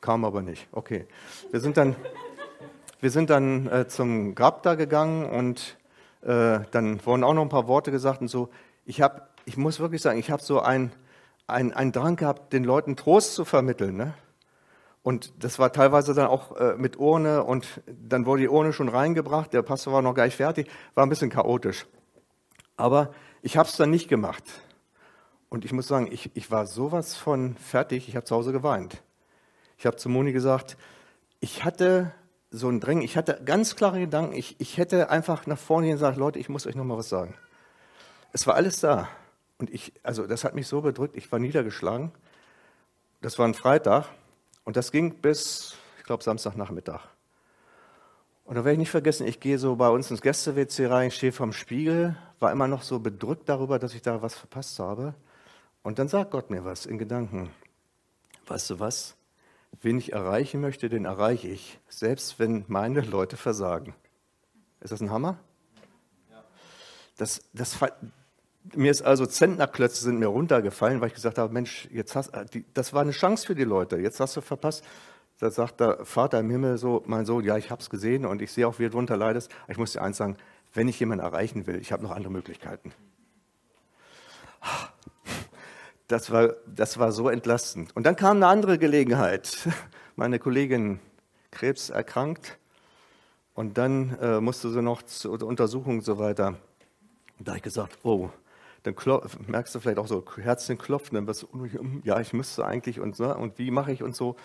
[0.00, 0.68] Kam aber nicht.
[0.72, 1.06] Okay.
[1.50, 1.96] Wir sind dann,
[3.00, 5.76] wir sind dann äh, zum Grab da gegangen und
[6.22, 8.48] äh, dann wurden auch noch ein paar Worte gesagt und so.
[8.86, 10.92] Ich habe, ich muss wirklich sagen, ich habe so einen
[11.46, 13.96] ein Drang gehabt, den Leuten Trost zu vermitteln.
[13.96, 14.14] Ne?
[15.02, 18.88] Und das war teilweise dann auch äh, mit Urne und dann wurde die Urne schon
[18.88, 19.52] reingebracht.
[19.52, 21.86] Der Pastor war noch gar nicht fertig, war ein bisschen chaotisch.
[22.76, 24.44] Aber ich habe es dann nicht gemacht.
[25.48, 29.02] Und ich muss sagen, ich, ich war sowas von fertig, ich habe zu Hause geweint.
[29.78, 30.76] Ich habe zu Moni gesagt,
[31.40, 32.12] ich hatte
[32.50, 36.18] so ein Drängen, ich hatte ganz klare Gedanken, ich, ich hätte einfach nach vorne gesagt,
[36.18, 37.34] Leute, ich muss euch noch mal was sagen.
[38.32, 39.08] Es war alles da.
[39.58, 42.12] Und ich, also das hat mich so bedrückt, ich war niedergeschlagen.
[43.22, 44.06] Das war ein Freitag
[44.64, 47.02] und das ging bis, ich glaube, Samstagnachmittag.
[48.44, 51.30] Und da werde ich nicht vergessen, ich gehe so bei uns ins Gäste-WC rein, stehe
[51.30, 55.14] vorm Spiegel, war immer noch so bedrückt darüber, dass ich da was verpasst habe.
[55.82, 57.50] Und dann sagt Gott mir was in Gedanken.
[58.48, 59.14] Weißt du was?
[59.82, 63.94] Wen ich erreichen möchte, den erreiche ich, selbst wenn meine Leute versagen.
[64.80, 65.38] Ist das ein Hammer?
[67.16, 67.78] Das, das,
[68.74, 72.32] mir ist also Zentnerklötze sind mir runtergefallen, weil ich gesagt habe, Mensch, jetzt hast,
[72.74, 74.84] das war eine Chance für die Leute, jetzt hast du verpasst.
[75.38, 78.42] Da sagt der Vater im Himmel so, mein Sohn, ja, ich habe es gesehen und
[78.42, 79.50] ich sehe auch, wie du darunter leidest.
[79.68, 80.36] Ich muss dir eins sagen,
[80.74, 82.92] wenn ich jemanden erreichen will, ich habe noch andere Möglichkeiten.
[86.08, 87.96] Das war, das war so entlastend.
[87.96, 89.68] Und dann kam eine andere Gelegenheit.
[90.16, 91.00] Meine Kollegin
[91.50, 92.58] Krebs erkrankt
[93.54, 96.48] und dann äh, musste sie noch zur Untersuchung und so weiter.
[97.38, 98.28] Und da habe ich gesagt, oh,
[98.82, 98.94] dann
[99.46, 101.48] merkst du vielleicht auch so Herzchen klopfen, dann wirst du,
[102.04, 104.36] ja, ich müsste eigentlich und, so, und wie mache ich und so.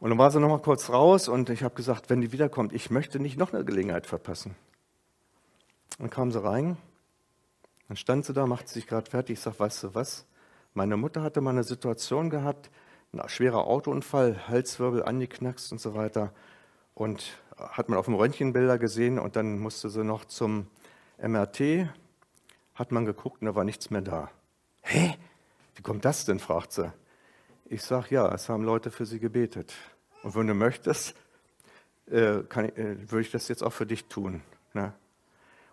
[0.00, 2.72] Und dann war sie noch mal kurz raus und ich habe gesagt, wenn die wiederkommt,
[2.72, 4.54] ich möchte nicht noch eine Gelegenheit verpassen.
[5.98, 6.76] Dann kam sie rein,
[7.88, 9.38] dann stand sie da, machte sich gerade fertig.
[9.38, 10.26] Ich sage, weißt du was?
[10.74, 12.70] Meine Mutter hatte mal eine Situation gehabt,
[13.12, 16.32] ein schwerer Autounfall, Halswirbel angeknackst und so weiter.
[16.92, 20.66] Und hat man auf dem Röntgenbilder gesehen und dann musste sie noch zum
[21.18, 21.88] MRT
[22.76, 24.30] hat man geguckt und da war nichts mehr da.
[24.82, 25.16] Hä?
[25.74, 26.38] Wie kommt das denn?
[26.38, 26.92] fragt sie.
[27.64, 29.74] Ich sage, ja, es haben Leute für sie gebetet.
[30.22, 31.16] Und wenn du möchtest,
[32.10, 34.42] äh, äh, würde ich das jetzt auch für dich tun.
[34.74, 34.92] Ne?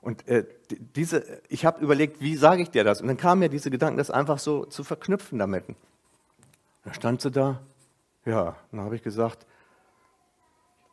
[0.02, 3.02] Und äh, diese, ich habe überlegt, wie sage ich dir das?
[3.02, 5.66] Und dann kam mir diese Gedanken, das einfach so zu verknüpfen damit.
[6.84, 7.62] Da stand sie da.
[8.26, 9.46] Ja, dann habe ich gesagt,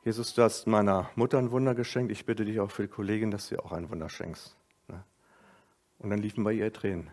[0.05, 2.13] Jesus, du hast meiner Mutter ein Wunder geschenkt.
[2.13, 4.57] Ich bitte dich auch für die Kollegin, dass du ihr auch ein Wunder schenkst.
[6.01, 7.11] Und dann liefen bei ihr Tränen.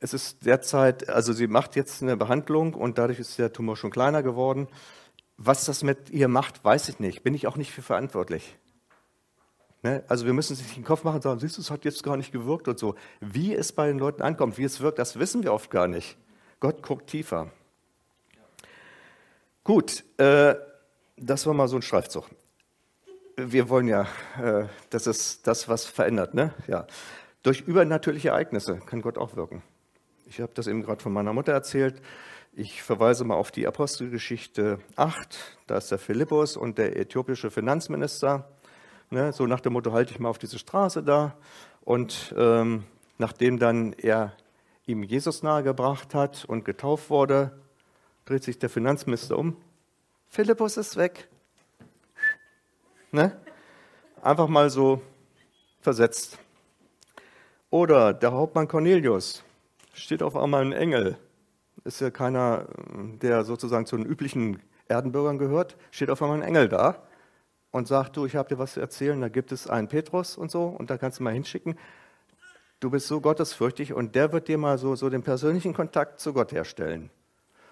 [0.00, 3.90] Es ist derzeit, also sie macht jetzt eine Behandlung und dadurch ist der Tumor schon
[3.90, 4.68] kleiner geworden.
[5.36, 7.22] Was das mit ihr macht, weiß ich nicht.
[7.22, 8.56] Bin ich auch nicht für verantwortlich.
[9.82, 10.02] Ne?
[10.08, 12.16] Also wir müssen sich den Kopf machen und sagen, siehst du, es hat jetzt gar
[12.16, 12.94] nicht gewirkt und so.
[13.20, 16.16] Wie es bei den Leuten ankommt, wie es wirkt, das wissen wir oft gar nicht.
[16.60, 17.50] Gott guckt tiefer.
[19.62, 20.56] Gut, äh,
[21.16, 22.28] das war mal so ein Streifzug.
[23.38, 24.06] Wir wollen ja,
[24.42, 26.34] äh, das ist das, was verändert.
[26.34, 26.52] Ne?
[26.66, 26.86] Ja.
[27.42, 29.62] Durch übernatürliche Ereignisse kann Gott auch wirken.
[30.26, 32.02] Ich habe das eben gerade von meiner Mutter erzählt.
[32.52, 35.16] Ich verweise mal auf die Apostelgeschichte 8.
[35.68, 38.48] Da ist der Philippus und der äthiopische Finanzminister.
[39.10, 41.36] Ne, so nach dem Motto, halte ich mal auf diese Straße da.
[41.82, 42.84] Und ähm,
[43.16, 44.32] nachdem dann er
[44.84, 47.52] ihm Jesus nahegebracht hat und getauft wurde,
[48.24, 49.56] dreht sich der Finanzminister um.
[50.26, 51.28] Philippus ist weg.
[53.10, 53.36] Ne?
[54.22, 55.00] Einfach mal so
[55.80, 56.38] versetzt.
[57.70, 59.42] Oder der Hauptmann Cornelius
[59.92, 61.18] steht auf einmal ein Engel.
[61.84, 62.66] Ist ja keiner,
[63.22, 67.02] der sozusagen zu den üblichen Erdenbürgern gehört, steht auf einmal ein Engel da
[67.70, 70.50] und sagt, du, ich habe dir was zu erzählen, da gibt es einen Petrus und
[70.50, 71.78] so und da kannst du mal hinschicken.
[72.80, 76.32] Du bist so gottesfürchtig und der wird dir mal so, so den persönlichen Kontakt zu
[76.32, 77.10] Gott herstellen.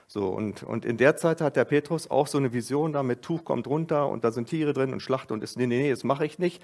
[0.09, 3.23] So, und, und in der Zeit hat der Petrus auch so eine Vision, da mit
[3.23, 5.91] Tuch kommt runter und da sind Tiere drin und Schlacht und ist, nee, nee, nee,
[5.91, 6.63] das mache ich nicht.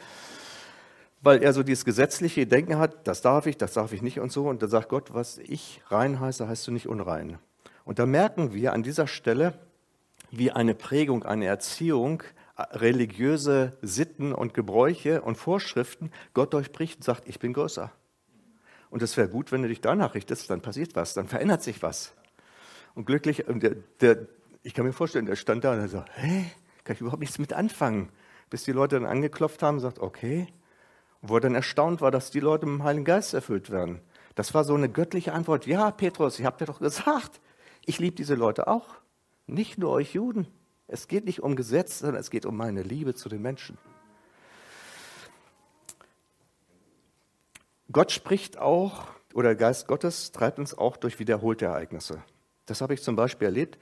[1.21, 4.33] Weil er so dieses gesetzliche Denken hat, das darf ich, das darf ich nicht und
[4.33, 4.49] so.
[4.49, 7.39] Und da sagt Gott, was ich rein heiße, heißt du nicht unrein.
[7.85, 9.55] Und da merken wir an dieser Stelle,
[10.31, 12.23] wie eine Prägung, eine Erziehung,
[12.57, 17.91] religiöse Sitten und Gebräuche und Vorschriften Gott durchbricht und sagt, ich bin größer.
[18.91, 21.83] Und es wäre gut, wenn du dich danach richtest, dann passiert was, dann verändert sich
[21.83, 22.13] was.
[22.95, 24.27] Und glücklich, der, der,
[24.63, 26.45] ich kann mir vorstellen, der stand da und er sagt, hä,
[26.85, 28.11] kann ich überhaupt nichts mit anfangen?
[28.51, 30.49] Bis die Leute dann angeklopft haben und sagt, okay.
[31.21, 34.01] Und wo er dann erstaunt war, dass die Leute mit dem Heiligen Geist erfüllt werden.
[34.35, 35.67] Das war so eine göttliche Antwort.
[35.67, 37.41] Ja, Petrus, ich habe dir doch gesagt,
[37.85, 38.97] ich liebe diese Leute auch.
[39.47, 40.47] Nicht nur euch Juden.
[40.87, 43.79] Es geht nicht um Gesetz, sondern es geht um meine Liebe zu den Menschen.
[47.91, 52.23] Gott spricht auch, oder der Geist Gottes treibt uns auch durch wiederholte Ereignisse.
[52.67, 53.79] Das habe ich zum Beispiel erlebt,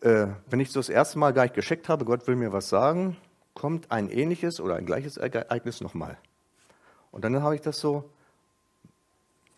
[0.00, 2.68] äh, wenn ich so das erste Mal gar nicht gescheckt habe, Gott will mir was
[2.68, 3.16] sagen,
[3.54, 6.18] kommt ein ähnliches oder ein gleiches Ereignis nochmal.
[7.10, 8.10] Und dann habe ich das so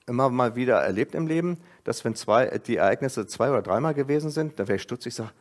[0.06, 4.30] immer mal wieder erlebt im Leben, dass wenn zwei, die Ereignisse zwei oder dreimal gewesen
[4.30, 5.32] sind, dann wäre ich stutzig und sage,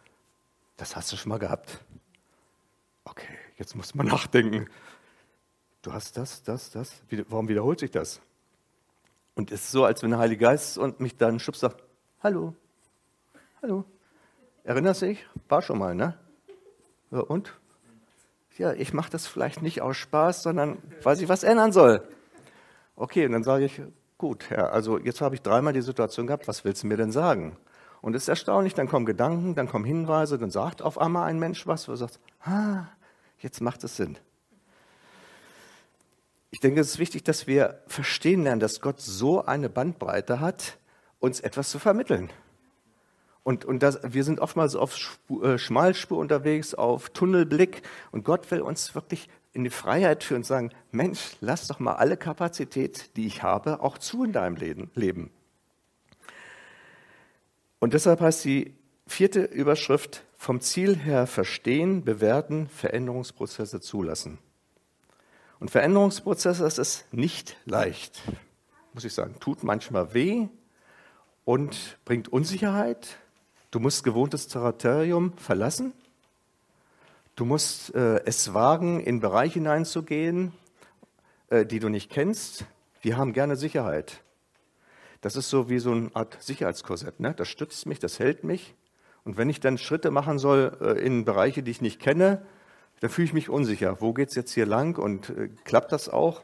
[0.78, 1.80] das hast du schon mal gehabt.
[3.03, 4.68] Okay, jetzt muss man nachdenken.
[5.82, 7.03] Du hast das, das, das.
[7.30, 8.20] Warum wiederholt sich das?
[9.36, 11.84] Und es ist so, als wenn der Heilige Geist und mich dann schubst sagt,
[12.24, 12.55] hallo,
[13.68, 13.84] Hallo.
[14.63, 15.26] Erinnerst du dich?
[15.49, 16.16] War schon mal, ne?
[17.09, 17.51] Und?
[18.59, 22.07] Ja, ich mache das vielleicht nicht aus Spaß, sondern weil sich was ändern soll.
[22.95, 23.82] Okay, und dann sage ich,
[24.20, 27.11] gut, Herr, also jetzt habe ich dreimal die Situation gehabt, was willst du mir denn
[27.11, 27.57] sagen?
[28.03, 31.39] Und es ist erstaunlich, dann kommen Gedanken, dann kommen Hinweise, dann sagt auf einmal ein
[31.39, 32.84] Mensch was, wo du sagst, ah,
[33.39, 34.16] jetzt macht es Sinn.
[36.51, 40.78] Ich denke, es ist wichtig, dass wir verstehen lernen, dass Gott so eine Bandbreite hat,
[41.18, 42.30] uns etwas zu vermitteln.
[43.46, 47.84] Und, und das, wir sind oftmals auf Spur, äh, Schmalspur unterwegs, auf Tunnelblick.
[48.12, 51.93] Und Gott will uns wirklich in die Freiheit führen und sagen, Mensch, lass doch mal
[51.93, 54.56] alle Kapazität, die ich habe, auch zu in deinem
[54.96, 55.30] Leben.
[57.78, 58.74] Und deshalb heißt die
[59.06, 64.39] vierte Überschrift, vom Ziel her verstehen, bewerten, Veränderungsprozesse zulassen.
[65.60, 68.24] Und Veränderungsprozesse, das ist nicht leicht,
[68.93, 69.36] muss ich sagen.
[69.39, 70.48] Tut manchmal weh
[71.43, 73.20] und bringt Unsicherheit,
[73.76, 75.92] Du musst gewohntes Territorium verlassen.
[77.36, 80.54] Du musst äh, es wagen, in Bereiche hineinzugehen,
[81.50, 82.64] äh, die du nicht kennst.
[83.02, 84.24] Wir haben gerne Sicherheit.
[85.20, 87.20] Das ist so wie so eine Art Sicherheitskorsett.
[87.20, 87.34] Ne?
[87.34, 88.76] Das stützt mich, das hält mich.
[89.26, 92.46] Und wenn ich dann Schritte machen soll äh, in Bereiche, die ich nicht kenne,
[93.02, 94.00] dann fühle ich mich unsicher.
[94.00, 96.44] Wo geht es jetzt hier lang und äh, klappt das auch?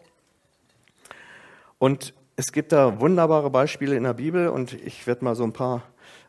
[1.80, 5.54] Und es gibt da wunderbare Beispiele in der Bibel und ich werde mal so ein
[5.54, 5.84] paar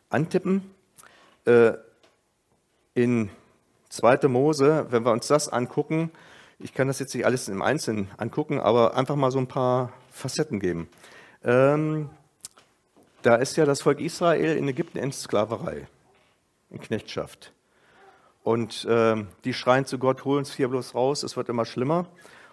[0.09, 0.73] antippen.
[1.45, 1.73] Äh,
[2.93, 3.29] in
[3.89, 4.27] 2.
[4.27, 6.11] Mose, wenn wir uns das angucken,
[6.59, 9.91] ich kann das jetzt nicht alles im Einzelnen angucken, aber einfach mal so ein paar
[10.11, 10.87] Facetten geben.
[11.43, 12.09] Ähm,
[13.23, 15.87] da ist ja das Volk Israel in Ägypten in Sklaverei,
[16.69, 17.51] in Knechtschaft.
[18.43, 22.05] Und äh, die schreien zu Gott, hol uns hier bloß raus, es wird immer schlimmer.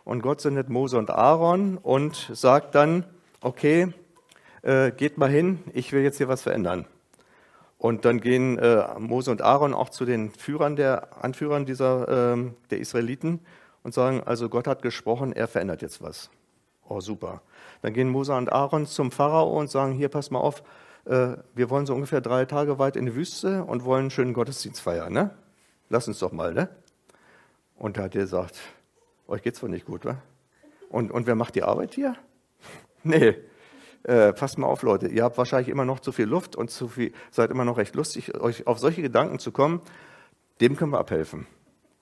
[0.05, 3.05] Und Gott sendet Mose und Aaron und sagt dann,
[3.41, 3.93] okay,
[4.63, 6.87] äh, geht mal hin, ich will jetzt hier was verändern.
[7.81, 12.55] Und dann gehen äh, Mose und Aaron auch zu den Führern der Anführern dieser ähm,
[12.69, 13.41] der Israeliten
[13.83, 16.29] und sagen, also Gott hat gesprochen, er verändert jetzt was.
[16.87, 17.41] Oh super.
[17.81, 20.63] Dann gehen Mose und Aaron zum Pharao und sagen, hier pass mal auf,
[21.07, 24.35] äh, wir wollen so ungefähr drei Tage weit in die Wüste und wollen einen schönen
[24.35, 25.31] Gottesdienst feiern, ne?
[25.89, 26.69] Lass uns doch mal, ne?
[27.77, 28.59] Und da hat er gesagt,
[29.27, 30.19] euch geht's wohl nicht gut, wa?
[30.91, 32.15] Und, und wer macht die Arbeit hier?
[33.05, 33.37] nee,
[34.05, 36.89] äh, passt mal auf, Leute, ihr habt wahrscheinlich immer noch zu viel Luft und zu
[36.89, 39.81] viel, seid immer noch recht lustig, euch auf solche Gedanken zu kommen,
[40.61, 41.47] dem können wir abhelfen.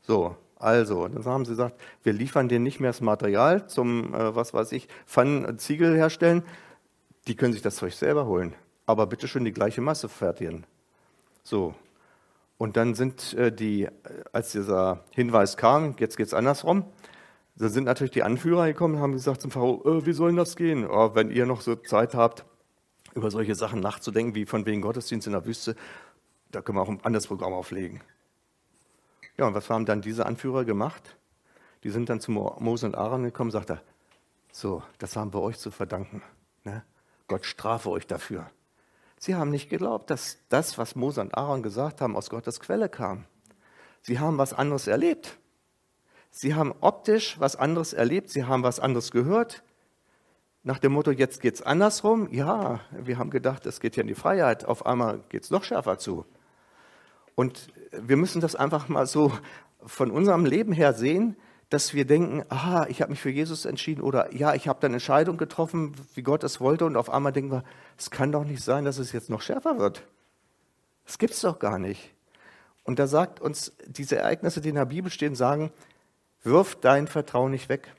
[0.02, 4.34] So, Also, dann haben sie gesagt, wir liefern denen nicht mehr das Material zum, äh,
[4.34, 6.42] was weiß ich, Pfannen, Ziegel herstellen.
[7.28, 8.54] Die können sich das Zeug selber holen.
[8.86, 10.64] Aber bitte schön die gleiche Masse fertigen.
[11.44, 11.74] So.
[12.56, 13.90] Und dann sind äh, die, äh,
[14.32, 16.84] als dieser Hinweis kam, jetzt geht es andersrum,
[17.58, 20.54] da sind natürlich die Anführer gekommen und haben gesagt zum Pharao, äh, wie soll das
[20.54, 20.86] gehen?
[20.88, 22.44] Oh, wenn ihr noch so Zeit habt,
[23.14, 25.74] über solche Sachen nachzudenken, wie von wegen Gottesdienst in der Wüste,
[26.50, 28.00] da können wir auch ein anderes Programm auflegen.
[29.36, 31.16] Ja, und was haben dann diese Anführer gemacht?
[31.84, 33.80] Die sind dann zu Mose und Aaron gekommen und sagten,
[34.52, 36.22] so, das haben wir euch zu verdanken.
[36.64, 36.82] Ne?
[37.26, 38.50] Gott strafe euch dafür.
[39.18, 42.88] Sie haben nicht geglaubt, dass das, was Mose und Aaron gesagt haben, aus Gottes Quelle
[42.88, 43.24] kam.
[44.02, 45.38] Sie haben was anderes erlebt.
[46.30, 49.62] Sie haben optisch was anderes erlebt, sie haben was anderes gehört.
[50.62, 52.28] Nach dem Motto, jetzt geht es andersrum.
[52.32, 54.64] Ja, wir haben gedacht, es geht ja in die Freiheit.
[54.64, 56.26] Auf einmal geht es noch schärfer zu.
[57.34, 59.32] Und wir müssen das einfach mal so
[59.86, 61.36] von unserem Leben her sehen,
[61.70, 64.94] dass wir denken, aha, ich habe mich für Jesus entschieden oder ja, ich habe dann
[64.94, 67.64] Entscheidung getroffen, wie Gott es wollte und auf einmal denken wir,
[67.96, 70.06] es kann doch nicht sein, dass es jetzt noch schärfer wird.
[71.04, 72.14] Das gibt es doch gar nicht.
[72.84, 75.70] Und da sagt uns diese Ereignisse, die in der Bibel stehen, sagen,
[76.42, 77.94] Wirf dein Vertrauen nicht weg.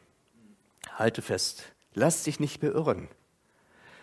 [0.93, 1.73] Halte fest.
[1.93, 3.07] Lass dich nicht beirren.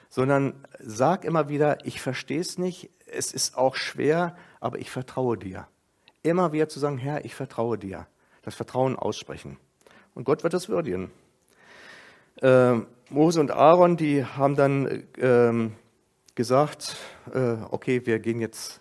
[0.09, 5.37] Sondern sag immer wieder, ich verstehe es nicht, es ist auch schwer, aber ich vertraue
[5.37, 5.66] dir.
[6.22, 8.07] Immer wieder zu sagen, Herr, ich vertraue dir.
[8.43, 9.59] Das Vertrauen aussprechen.
[10.14, 11.11] Und Gott wird das würdigen.
[12.41, 12.74] Äh,
[13.11, 15.70] Mose und Aaron, die haben dann äh,
[16.34, 16.97] gesagt,
[17.32, 18.80] äh, okay, wir gehen jetzt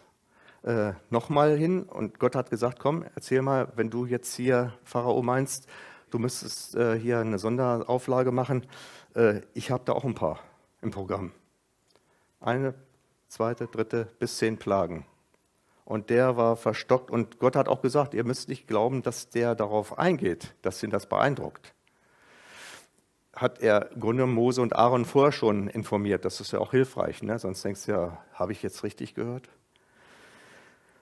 [0.66, 5.22] äh, nochmal hin und Gott hat gesagt, komm, erzähl mal, wenn du jetzt hier, Pharao,
[5.22, 5.68] meinst,
[6.09, 8.66] du müsstest äh, hier eine Sonderauflage machen,
[9.16, 10.39] äh, ich habe da auch ein paar
[10.82, 11.32] im Programm.
[12.39, 12.74] Eine,
[13.28, 15.05] zweite, dritte bis zehn Plagen.
[15.84, 19.53] Und der war verstockt und Gott hat auch gesagt, ihr müsst nicht glauben, dass der
[19.53, 21.76] darauf eingeht, dass ihn das beeindruckt.
[23.36, 27.38] Hat er Grunde Mose und Aaron vorher schon informiert, das ist ja auch hilfreich, ne?
[27.38, 29.47] sonst denkst du ja, habe ich jetzt richtig gehört?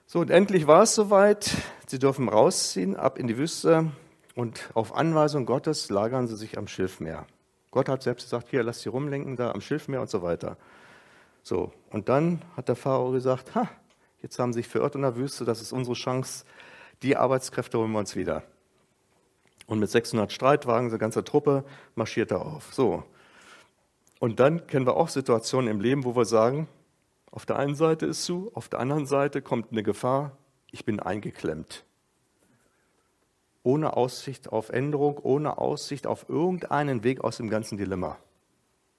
[0.06, 1.50] So, und endlich war es soweit.
[1.86, 3.90] Sie dürfen rausziehen, ab in die Wüste
[4.34, 7.26] und auf Anweisung Gottes lagern sie sich am Schilfmeer.
[7.70, 10.56] Gott hat selbst gesagt, hier, lass sie rumlenken, da am Schilfmeer und so weiter.
[11.42, 13.68] So, und dann hat der Pharao gesagt, ha,
[14.22, 16.44] jetzt haben sie sich verirrt in der Wüste, das ist unsere Chance,
[17.02, 18.42] die Arbeitskräfte holen wir uns wieder.
[19.66, 22.74] Und mit 600 Streitwagen, die ganze Truppe, marschiert er auf.
[22.74, 23.02] So.
[24.20, 26.68] Und dann kennen wir auch Situationen im Leben, wo wir sagen,
[27.34, 30.38] auf der einen Seite ist zu, auf der anderen Seite kommt eine Gefahr,
[30.70, 31.84] ich bin eingeklemmt.
[33.64, 38.18] Ohne Aussicht auf Änderung, ohne Aussicht auf irgendeinen Weg aus dem ganzen Dilemma.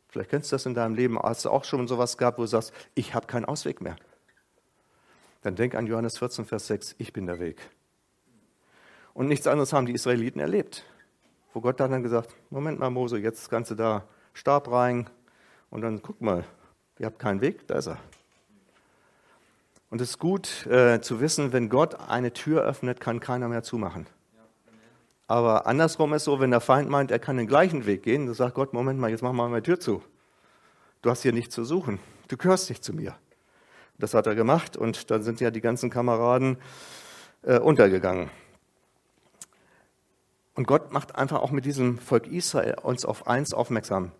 [0.09, 2.47] Vielleicht kennst du das in deinem Leben, hast du auch schon sowas gehabt, wo du
[2.47, 3.95] sagst, ich habe keinen Ausweg mehr.
[5.41, 7.61] Dann denk an Johannes 14, Vers 6, ich bin der Weg.
[9.13, 10.83] Und nichts anderes haben die Israeliten erlebt.
[11.53, 15.09] Wo Gott dann gesagt, Moment mal Mose, jetzt das Ganze da, Stab rein
[15.69, 16.43] und dann guck mal,
[16.99, 17.97] ihr habt keinen Weg, da ist er.
[19.95, 23.63] Und es ist gut äh, zu wissen, wenn Gott eine Tür öffnet, kann keiner mehr
[23.63, 24.07] zumachen.
[25.25, 28.35] Aber andersrum ist so, wenn der Feind meint, er kann den gleichen Weg gehen, dann
[28.35, 30.03] sagt Gott, Moment mal, jetzt mach mal meine Tür zu.
[31.01, 31.99] Du hast hier nichts zu suchen.
[32.27, 33.15] Du gehörst nicht zu mir.
[33.97, 36.57] Das hat er gemacht und dann sind ja die ganzen Kameraden
[37.43, 38.29] äh, untergegangen.
[40.55, 44.11] Und Gott macht einfach auch mit diesem Volk Israel uns auf eins aufmerksam.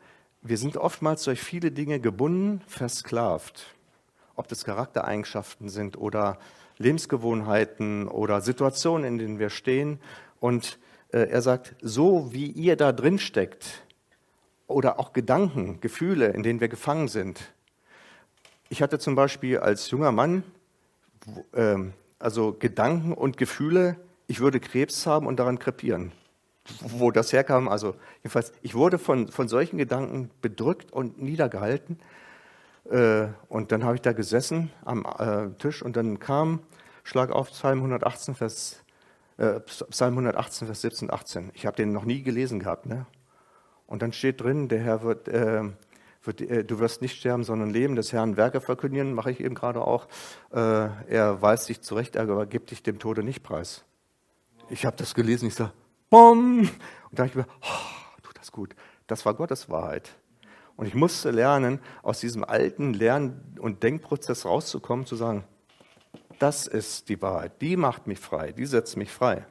[0.42, 3.75] Wir sind oftmals durch viele Dinge gebunden, versklavt
[4.36, 6.38] ob das Charaktereigenschaften sind oder
[6.78, 10.00] Lebensgewohnheiten oder Situationen, in denen wir stehen.
[10.40, 10.78] Und
[11.12, 13.84] äh, er sagt, so wie ihr da drin steckt
[14.68, 17.54] oder auch Gedanken, Gefühle, in denen wir gefangen sind.
[18.70, 20.44] Ich hatte zum Beispiel als junger Mann
[21.54, 21.78] äh,
[22.20, 26.12] also Gedanken und Gefühle, ich würde Krebs haben und daran krepieren.
[26.80, 32.00] Wo das herkam, also jedenfalls, ich wurde von, von solchen Gedanken bedrückt und niedergehalten
[32.86, 36.60] und dann habe ich da gesessen am äh, Tisch und dann kam,
[37.04, 38.84] schlag auf Psalm 118, Vers,
[39.38, 41.52] äh, Psalm 118, Vers 17 18.
[41.54, 42.86] Ich habe den noch nie gelesen gehabt.
[42.86, 43.06] Ne?
[43.88, 45.64] Und dann steht drin, der Herr wird, äh,
[46.24, 49.56] wird äh, du wirst nicht sterben, sondern leben, des Herrn Werke verkündigen, mache ich eben
[49.56, 50.08] gerade auch.
[50.52, 50.58] Äh,
[51.08, 53.84] er weist dich zurecht, er gibt dich dem Tode nicht preis.
[54.70, 55.74] Ich habe das gelesen, ich sage,
[56.10, 56.60] BOM!
[56.60, 56.70] Und
[57.12, 58.76] da habe ich mir, oh, tut das gut.
[59.08, 60.16] Das war Gottes Wahrheit.
[60.78, 65.46] Und ich musste lernen, aus diesem alten Lern- und Denkprozess rauszukommen, zu sagen,
[66.40, 69.46] das ist die Wahrheit, die macht mich frei, die setzt mich frei.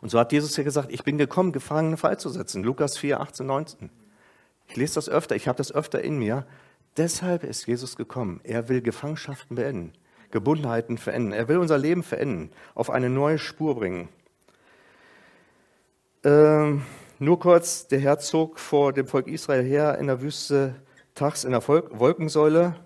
[0.00, 2.64] Und so hat Jesus ja gesagt, ich bin gekommen, Gefangene freizusetzen.
[2.64, 3.90] Lukas 4, 18, 19.
[4.66, 6.46] Ich lese das öfter, ich habe das öfter in mir.
[6.96, 8.40] Deshalb ist Jesus gekommen.
[8.44, 9.92] Er will Gefangenschaften beenden,
[10.30, 11.32] Gebundenheiten verändern.
[11.32, 14.08] Er will unser Leben verändern, auf eine neue Spur bringen.
[16.24, 16.82] Ähm,
[17.18, 20.76] nur kurz, der Herr zog vor dem Volk Israel her in der Wüste
[21.14, 22.76] tags in der Wolkensäule.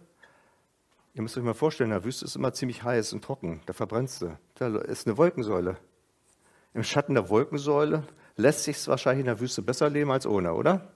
[1.15, 3.75] Ihr müsst euch mal vorstellen, in der Wüste ist immer ziemlich heiß und trocken, da
[3.75, 4.39] verbrennst du.
[4.55, 5.77] Da ist eine Wolkensäule.
[6.73, 8.05] Im Schatten der Wolkensäule
[8.37, 10.93] lässt sich es wahrscheinlich in der Wüste besser leben als ohne, oder?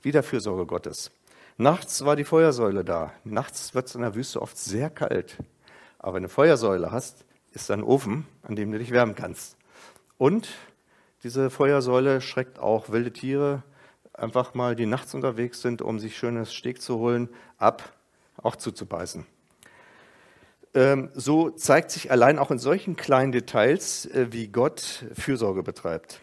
[0.00, 1.10] Wieder Fürsorge Gottes.
[1.58, 3.12] Nachts war die Feuersäule da.
[3.24, 5.36] Nachts wird es in der Wüste oft sehr kalt.
[5.98, 9.14] Aber wenn du eine Feuersäule hast, ist da ein Ofen, an dem du dich wärmen
[9.14, 9.56] kannst.
[10.16, 10.48] Und
[11.26, 13.64] diese Feuersäule schreckt auch wilde Tiere,
[14.12, 17.82] einfach mal, die nachts unterwegs sind, um sich schönes Steg zu holen, ab,
[18.40, 19.26] auch zuzubeißen.
[20.74, 26.20] Ähm, so zeigt sich allein auch in solchen kleinen Details, äh, wie Gott Fürsorge betreibt.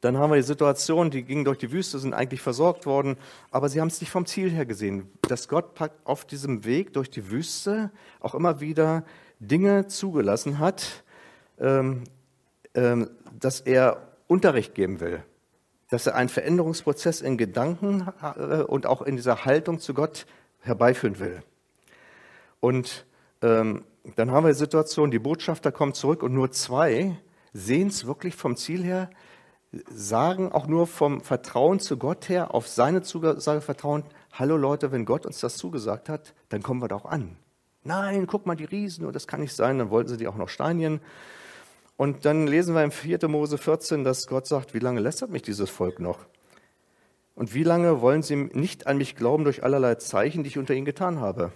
[0.00, 3.18] Dann haben wir die Situation, die gingen durch die Wüste, sind eigentlich versorgt worden,
[3.50, 7.10] aber sie haben es nicht vom Ziel her gesehen, dass Gott auf diesem Weg durch
[7.10, 7.90] die Wüste
[8.20, 9.04] auch immer wieder
[9.38, 11.04] Dinge zugelassen hat,
[11.58, 12.04] ähm,
[12.72, 15.24] dass er Unterricht geben will,
[15.90, 20.26] dass er einen Veränderungsprozess in Gedanken äh, und auch in dieser Haltung zu Gott
[20.60, 21.42] herbeiführen will.
[22.60, 23.06] Und
[23.42, 23.84] ähm,
[24.16, 27.16] dann haben wir die Situation, die Botschafter kommen zurück und nur zwei
[27.52, 29.10] sehen es wirklich vom Ziel her,
[29.92, 35.04] sagen auch nur vom Vertrauen zu Gott her, auf seine Zusage vertrauen, hallo Leute, wenn
[35.04, 37.36] Gott uns das zugesagt hat, dann kommen wir da auch an.
[37.82, 40.48] Nein, guck mal, die Riesen, das kann nicht sein, dann wollten sie die auch noch
[40.48, 41.00] steinigen.
[42.00, 43.28] Und dann lesen wir im 4.
[43.28, 46.24] Mose 14, dass Gott sagt, wie lange lästert mich dieses Volk noch?
[47.34, 50.72] Und wie lange wollen sie nicht an mich glauben durch allerlei Zeichen, die ich unter
[50.72, 51.52] ihnen getan habe?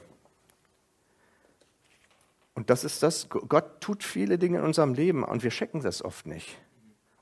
[2.53, 6.05] Und das ist das, Gott tut viele Dinge in unserem Leben und wir checken das
[6.05, 6.59] oft nicht.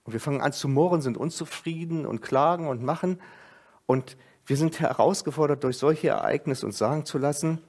[0.02, 3.20] Und wir fangen an zu murren, sind unzufrieden und klagen und machen.
[3.86, 4.16] Und
[4.46, 7.60] wir sind herausgefordert, durch solche Ereignisse uns sagen zu lassen,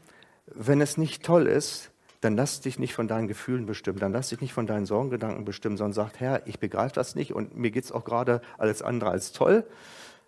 [0.47, 1.92] wenn es nicht toll ist,
[2.23, 5.43] dann lass dich nicht von deinen Gefühlen bestimmen, dann lass dich nicht von deinen Sorgengedanken
[5.43, 8.81] bestimmen, sondern sag, Herr, ich begreife das nicht und mir geht es auch gerade alles
[8.81, 9.65] andere als toll,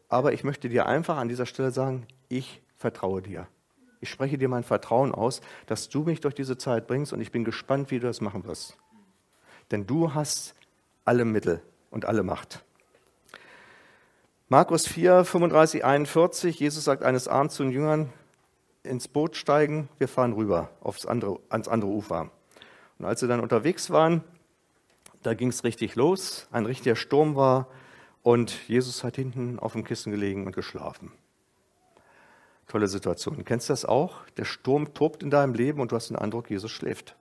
[0.10, 3.48] aber ich möchte dir einfach an dieser Stelle sagen, ich vertraue dir.
[4.02, 7.32] Ich spreche dir mein Vertrauen aus, dass du mich durch diese Zeit bringst und ich
[7.32, 8.78] bin gespannt, wie du das machen wirst.
[9.72, 10.54] Denn du hast
[11.06, 12.64] alle Mittel und alle Macht.
[14.50, 18.14] Markus 4, 35, 41, Jesus sagt eines Abends zu den Jüngern,
[18.86, 22.30] ins Boot steigen, wir fahren rüber aufs andere, ans andere Ufer.
[23.00, 24.24] Und als sie dann unterwegs waren,
[25.24, 27.68] da ging es richtig los, ein richtiger Sturm war
[28.22, 31.12] und Jesus hat hinten auf dem Kissen gelegen und geschlafen.
[32.68, 33.44] Tolle Situation.
[33.46, 34.28] Kennst du das auch?
[34.38, 37.16] Der Sturm tobt in deinem Leben und du hast den Eindruck, Jesus schläft.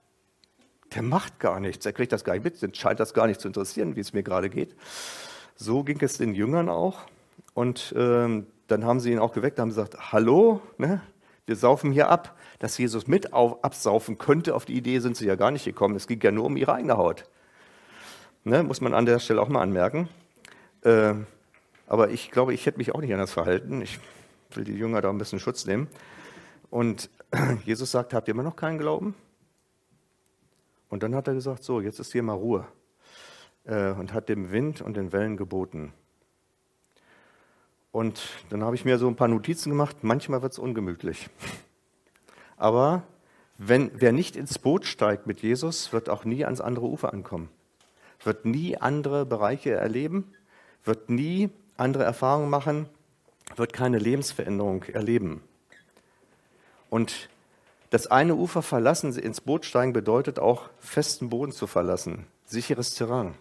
[0.93, 3.41] Der macht gar nichts, er kriegt das gar nicht mit, den scheint das gar nicht
[3.41, 4.75] zu interessieren, wie es mir gerade geht.
[5.55, 7.01] So ging es den Jüngern auch.
[7.53, 11.01] Und ähm, dann haben sie ihn auch geweckt, haben gesagt, hallo, ne?
[11.45, 12.37] Wir saufen hier ab.
[12.59, 15.95] Dass Jesus mit auf, absaufen könnte, auf die Idee sind sie ja gar nicht gekommen.
[15.95, 17.25] Es ging ja nur um ihre eigene Haut.
[18.43, 20.07] Ne, muss man an der Stelle auch mal anmerken.
[20.81, 21.15] Äh,
[21.87, 23.81] aber ich glaube, ich hätte mich auch nicht anders verhalten.
[23.81, 23.99] Ich
[24.51, 25.87] will die Jünger da ein bisschen Schutz nehmen.
[26.69, 27.09] Und
[27.65, 29.15] Jesus sagt, habt ihr immer noch keinen Glauben?
[30.89, 32.65] Und dann hat er gesagt, so, jetzt ist hier mal Ruhe.
[33.65, 35.91] Äh, und hat dem Wind und den Wellen geboten.
[37.95, 40.03] Und dann habe ich mir so ein paar Notizen gemacht.
[40.03, 41.29] Manchmal wird es ungemütlich.
[42.57, 43.03] Aber
[43.57, 47.47] wenn, wer nicht ins Boot steigt mit Jesus, wird auch nie ans andere Ufer ankommen.
[48.21, 50.29] Wird nie andere Bereiche erleben,
[50.83, 52.89] wird nie andere Erfahrungen machen,
[53.55, 55.41] wird keine Lebensveränderung erleben.
[56.89, 57.29] Und
[57.91, 63.35] das eine Ufer verlassen, ins Boot steigen, bedeutet auch festen Boden zu verlassen, sicheres Terrain.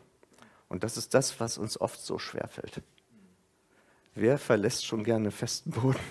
[0.69, 2.81] Und das ist das, was uns oft so schwer fällt.
[4.15, 5.99] Wer verlässt schon gerne festen Boden?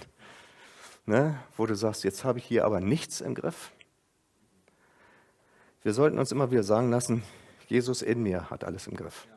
[1.05, 1.37] Ne?
[1.57, 3.73] Wo du sagst, jetzt habe ich hier aber nichts im Griff.
[5.81, 7.23] Wir sollten uns immer wieder sagen lassen,
[7.67, 9.27] Jesus in mir hat alles im Griff.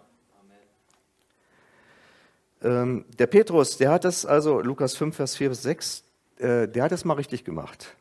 [2.62, 6.04] Ähm, der Petrus, der hat das, also Lukas 5, Vers 4 bis 6,
[6.38, 7.96] äh, der hat es mal richtig gemacht.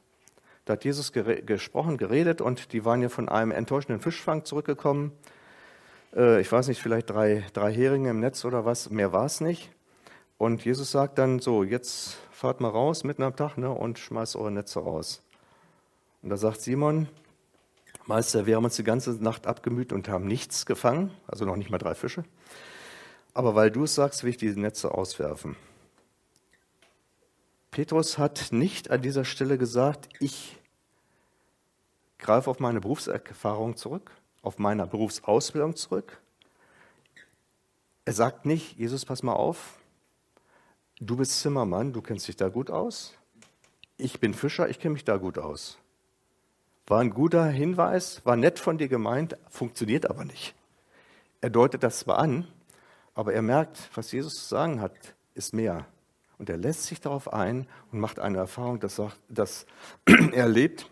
[0.65, 5.11] Da hat Jesus gere gesprochen, geredet und die waren ja von einem enttäuschenden Fischfang zurückgekommen.
[6.15, 9.41] Äh, ich weiß nicht, vielleicht drei, drei Heringe im Netz oder was, mehr war es
[9.41, 9.71] nicht.
[10.37, 14.35] Und Jesus sagt dann so, jetzt fahrt mal raus mitten am Tag ne, und schmeißt
[14.35, 15.21] eure Netze raus.
[16.21, 17.07] Und da sagt Simon,
[18.05, 21.69] Meister, wir haben uns die ganze Nacht abgemüht und haben nichts gefangen, also noch nicht
[21.69, 22.25] mal drei Fische.
[23.33, 25.55] Aber weil du es sagst, will ich die Netze auswerfen.
[27.71, 30.57] Petrus hat nicht an dieser Stelle gesagt, ich
[32.19, 34.11] greife auf meine Berufserfahrung zurück,
[34.41, 36.21] auf meine Berufsausbildung zurück.
[38.05, 39.77] Er sagt nicht, Jesus, pass mal auf,
[40.99, 43.13] Du bist Zimmermann, du kennst dich da gut aus.
[43.97, 45.77] Ich bin Fischer, ich kenne mich da gut aus.
[46.87, 50.55] War ein guter Hinweis, war nett von dir gemeint, funktioniert aber nicht.
[51.41, 52.47] Er deutet das zwar an,
[53.17, 54.93] Aber er merkt, was Jesus zu sagen hat,
[55.33, 55.87] ist mehr.
[56.37, 59.65] Und er lässt sich darauf ein und macht eine Erfahrung, dass, dass
[60.05, 60.89] er erlebt,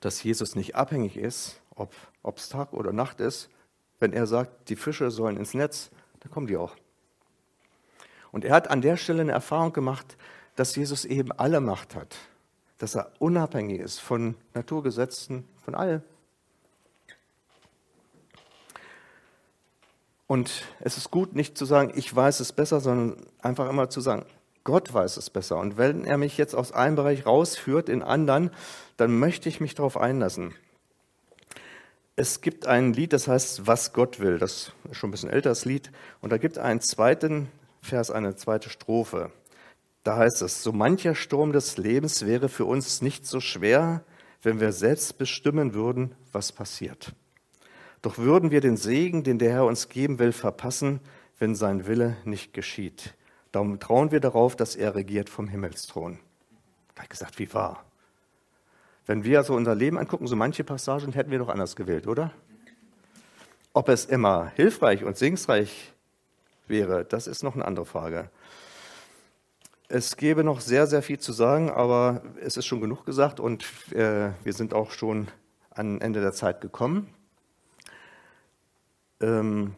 [0.00, 1.94] dass Jesus nicht abhängig ist, ob
[2.36, 3.48] es Tag oder Nacht ist.
[3.98, 5.90] Wenn er sagt, die Fische sollen ins Netz,
[6.20, 6.76] dann kommen die auch.
[8.34, 10.16] Und er hat an der Stelle eine Erfahrung gemacht,
[10.56, 12.16] dass Jesus eben alle Macht hat,
[12.78, 16.02] dass er unabhängig ist von Naturgesetzen, von allem.
[20.26, 24.00] Und es ist gut, nicht zu sagen, ich weiß es besser, sondern einfach immer zu
[24.00, 24.26] sagen,
[24.64, 25.58] Gott weiß es besser.
[25.58, 28.50] Und wenn er mich jetzt aus einem Bereich rausführt in anderen,
[28.96, 30.56] dann möchte ich mich darauf einlassen.
[32.16, 34.40] Es gibt ein Lied, das heißt, was Gott will.
[34.40, 35.92] Das ist schon ein bisschen älteres Lied.
[36.20, 37.48] Und da gibt es einen zweiten
[37.84, 39.30] Vers, eine zweite Strophe.
[40.04, 44.02] Da heißt es, so mancher Sturm des Lebens wäre für uns nicht so schwer,
[44.42, 47.14] wenn wir selbst bestimmen würden, was passiert.
[48.02, 51.00] Doch würden wir den Segen, den der Herr uns geben will, verpassen,
[51.38, 53.14] wenn sein Wille nicht geschieht.
[53.52, 56.18] Darum trauen wir darauf, dass er regiert vom Himmelsthron.
[56.94, 57.84] Da habe ich gesagt, wie wahr.
[59.06, 62.32] Wenn wir also unser Leben angucken, so manche Passagen hätten wir doch anders gewählt, oder?
[63.72, 65.93] Ob es immer hilfreich und segensreich
[66.66, 68.30] wäre, das ist noch eine andere Frage.
[69.88, 73.64] Es gäbe noch sehr, sehr viel zu sagen, aber es ist schon genug gesagt und
[73.92, 75.28] äh, wir sind auch schon
[75.70, 77.08] am Ende der Zeit gekommen.
[79.20, 79.74] Ähm,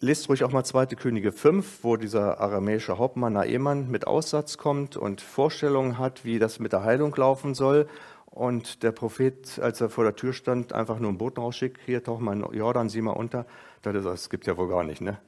[0.00, 0.86] lest ruhig auch mal 2.
[0.86, 6.58] Könige 5, wo dieser aramäische Hauptmann Naemann mit Aussatz kommt und Vorstellungen hat, wie das
[6.58, 7.86] mit der Heilung laufen soll.
[8.26, 12.02] Und der Prophet, als er vor der Tür stand, einfach nur ein Boot rausschickt, hier
[12.02, 13.44] tauch mal in Jordan, sieh mal unter.
[13.82, 15.00] Da hat er gesagt, das gibt ja wohl gar nicht.
[15.00, 15.18] Ne?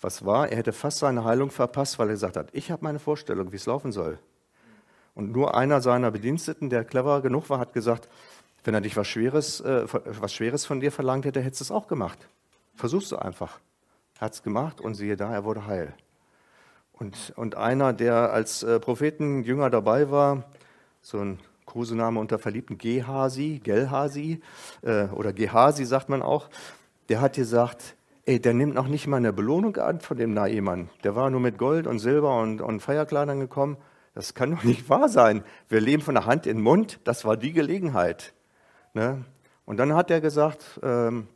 [0.00, 0.48] Was war?
[0.48, 3.56] Er hätte fast seine Heilung verpasst, weil er gesagt hat, ich habe meine Vorstellung, wie
[3.56, 4.18] es laufen soll.
[5.14, 8.08] Und nur einer seiner Bediensteten, der clever genug war, hat gesagt,
[8.62, 11.70] wenn er dich was Schweres, äh, was Schweres von dir verlangt hätte, hättest du es
[11.70, 12.18] auch gemacht.
[12.76, 13.58] Versuchst du einfach.
[14.20, 15.94] Hat es gemacht und siehe da, er wurde heil.
[16.92, 20.44] Und, und einer, der als äh, Prophetenjünger dabei war,
[21.00, 24.40] so ein Kosename unter Verliebten, Gehasi, Gelhasi
[24.82, 26.48] äh, oder Gehasi sagt man auch,
[27.08, 27.94] der hat gesagt,
[28.28, 30.90] ey, der nimmt noch nicht mal eine Belohnung an von dem Naiman.
[31.02, 33.78] Der war nur mit Gold und Silber und, und Feierkleidern gekommen.
[34.14, 35.42] Das kann doch nicht wahr sein.
[35.70, 37.00] Wir leben von der Hand in den Mund.
[37.04, 38.34] Das war die Gelegenheit.
[38.92, 39.24] Ne?
[39.64, 41.26] Und dann hat er gesagt, ähm,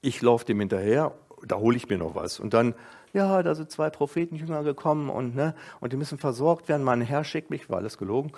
[0.00, 2.38] ich laufe dem hinterher, da hole ich mir noch was.
[2.38, 2.76] Und dann,
[3.12, 6.84] ja, da sind zwei Prophetenjünger gekommen und, ne, und die müssen versorgt werden.
[6.84, 8.30] Mein Herr schickt mich, war alles gelogen,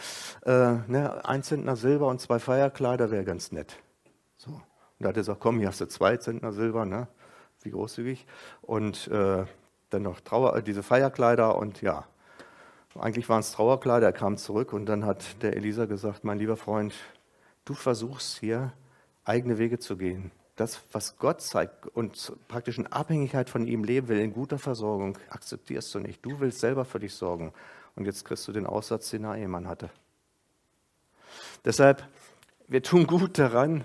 [0.46, 3.76] äh, ne, ein Zentner Silber und zwei Feierkleider wäre ganz nett.
[4.38, 4.50] So.
[4.50, 4.62] Und
[5.00, 7.08] da hat er gesagt, komm, hier hast du zwei Zentner Silber, ne?
[7.62, 8.26] Wie großzügig.
[8.62, 9.44] Und äh,
[9.90, 12.06] dann noch Trauer, diese Feierkleider und ja,
[12.98, 14.06] eigentlich waren es Trauerkleider.
[14.06, 16.94] Er kam zurück und dann hat der Elisa gesagt, mein lieber Freund,
[17.64, 18.72] du versuchst hier
[19.24, 20.32] eigene Wege zu gehen.
[20.56, 25.16] Das, was Gott zeigt und praktisch in Abhängigkeit von ihm leben will, in guter Versorgung,
[25.30, 26.24] akzeptierst du nicht.
[26.24, 27.52] Du willst selber für dich sorgen.
[27.94, 29.90] Und jetzt kriegst du den Aussatz, den Ehemann hatte.
[31.64, 32.06] Deshalb,
[32.68, 33.84] wir tun gut daran,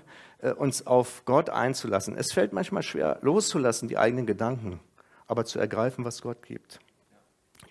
[0.56, 2.16] uns auf Gott einzulassen.
[2.16, 4.80] Es fällt manchmal schwer, loszulassen, die eigenen Gedanken,
[5.26, 6.80] aber zu ergreifen, was Gott gibt.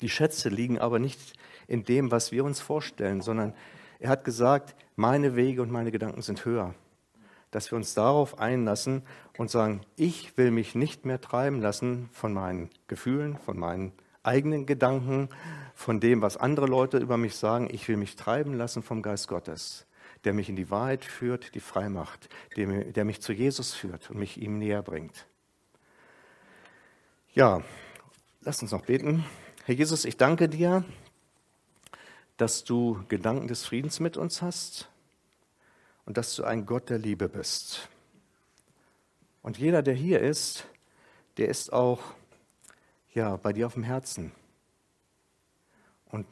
[0.01, 1.33] Die Schätze liegen aber nicht
[1.67, 3.53] in dem, was wir uns vorstellen, sondern
[3.99, 6.73] er hat gesagt, meine Wege und meine Gedanken sind höher.
[7.51, 9.03] Dass wir uns darauf einlassen
[9.37, 13.93] und sagen, ich will mich nicht mehr treiben lassen von meinen Gefühlen, von meinen
[14.23, 15.29] eigenen Gedanken,
[15.73, 17.69] von dem, was andere Leute über mich sagen.
[17.71, 19.85] Ich will mich treiben lassen vom Geist Gottes,
[20.25, 24.17] der mich in die Wahrheit führt, die frei macht, der mich zu Jesus führt und
[24.17, 25.27] mich ihm näher bringt.
[27.33, 27.63] Ja,
[28.41, 29.23] lasst uns noch beten.
[29.65, 30.83] Herr Jesus, ich danke dir
[32.37, 34.89] dass du Gedanken des Friedens mit uns hast
[36.05, 37.89] und dass du ein Gott der Liebe bist.
[39.41, 40.65] Und jeder, der hier ist,
[41.37, 42.01] der ist auch
[43.13, 44.31] ja, bei dir auf dem Herzen.
[46.07, 46.27] Und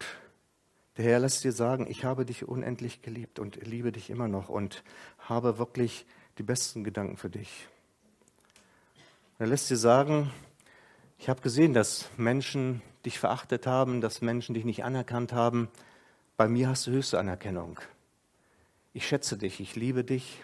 [0.97, 4.49] der Herr lässt dir sagen, ich habe dich unendlich geliebt und liebe dich immer noch
[4.49, 4.83] und
[5.17, 6.05] habe wirklich
[6.37, 7.67] die besten Gedanken für dich.
[9.39, 10.31] er lässt dir sagen,
[11.17, 15.69] ich habe gesehen, dass Menschen dich verachtet haben, dass Menschen dich nicht anerkannt haben,
[16.37, 17.79] bei mir hast du höchste Anerkennung.
[18.93, 20.43] Ich schätze dich, ich liebe dich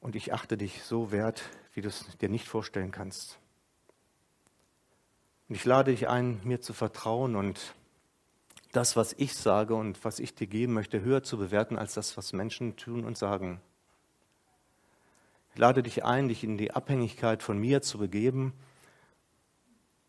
[0.00, 1.42] und ich achte dich so wert,
[1.74, 3.38] wie du es dir nicht vorstellen kannst.
[5.48, 7.74] Und ich lade dich ein, mir zu vertrauen und
[8.72, 12.16] das, was ich sage und was ich dir geben möchte, höher zu bewerten als das,
[12.16, 13.60] was Menschen tun und sagen.
[15.52, 18.52] Ich lade dich ein, dich in die Abhängigkeit von mir zu begeben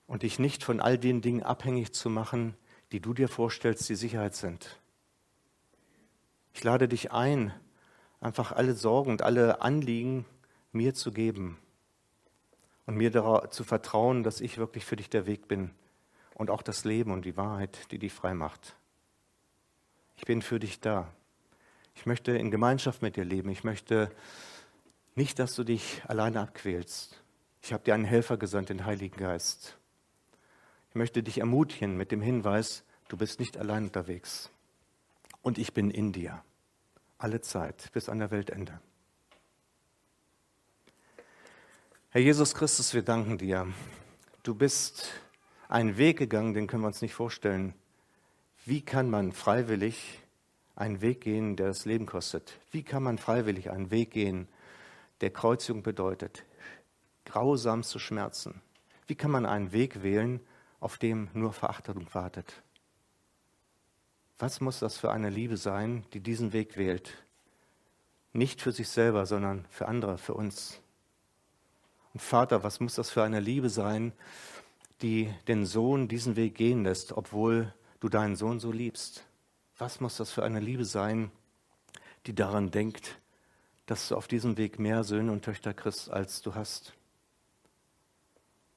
[0.05, 2.55] und dich nicht von all den Dingen abhängig zu machen,
[2.91, 4.79] die du dir vorstellst, die Sicherheit sind.
[6.53, 7.53] Ich lade dich ein,
[8.19, 10.25] einfach alle Sorgen und alle Anliegen
[10.71, 11.57] mir zu geben
[12.85, 15.71] und mir zu vertrauen, dass ich wirklich für dich der Weg bin
[16.35, 18.75] und auch das Leben und die Wahrheit, die dich frei macht.
[20.15, 21.11] Ich bin für dich da.
[21.95, 23.49] Ich möchte in Gemeinschaft mit dir leben.
[23.49, 24.11] Ich möchte
[25.15, 27.21] nicht, dass du dich alleine abquälst.
[27.61, 29.77] Ich habe dir einen Helfer gesandt, den Heiligen Geist.
[30.89, 34.49] Ich möchte dich ermutigen mit dem Hinweis, du bist nicht allein unterwegs.
[35.41, 36.43] Und ich bin in dir.
[37.17, 38.81] Alle Zeit, bis an der Weltende.
[42.09, 43.67] Herr Jesus Christus, wir danken dir.
[44.43, 45.07] Du bist
[45.71, 47.73] einen Weg gegangen, den können wir uns nicht vorstellen.
[48.65, 50.19] Wie kann man freiwillig
[50.75, 52.59] einen Weg gehen, der das Leben kostet?
[52.71, 54.49] Wie kann man freiwillig einen Weg gehen,
[55.21, 56.43] der Kreuzigung bedeutet,
[57.25, 58.61] grausamste Schmerzen?
[59.07, 60.41] Wie kann man einen Weg wählen,
[60.81, 62.61] auf dem nur Verachtung wartet?
[64.39, 67.13] Was muss das für eine Liebe sein, die diesen Weg wählt?
[68.33, 70.81] Nicht für sich selber, sondern für andere, für uns.
[72.13, 74.11] Und Vater, was muss das für eine Liebe sein,
[75.01, 79.25] die den Sohn diesen Weg gehen lässt, obwohl du deinen Sohn so liebst?
[79.77, 81.31] Was muss das für eine Liebe sein,
[82.27, 83.19] die daran denkt,
[83.87, 86.93] dass du auf diesem Weg mehr Söhne und Töchter kriegst, als du hast?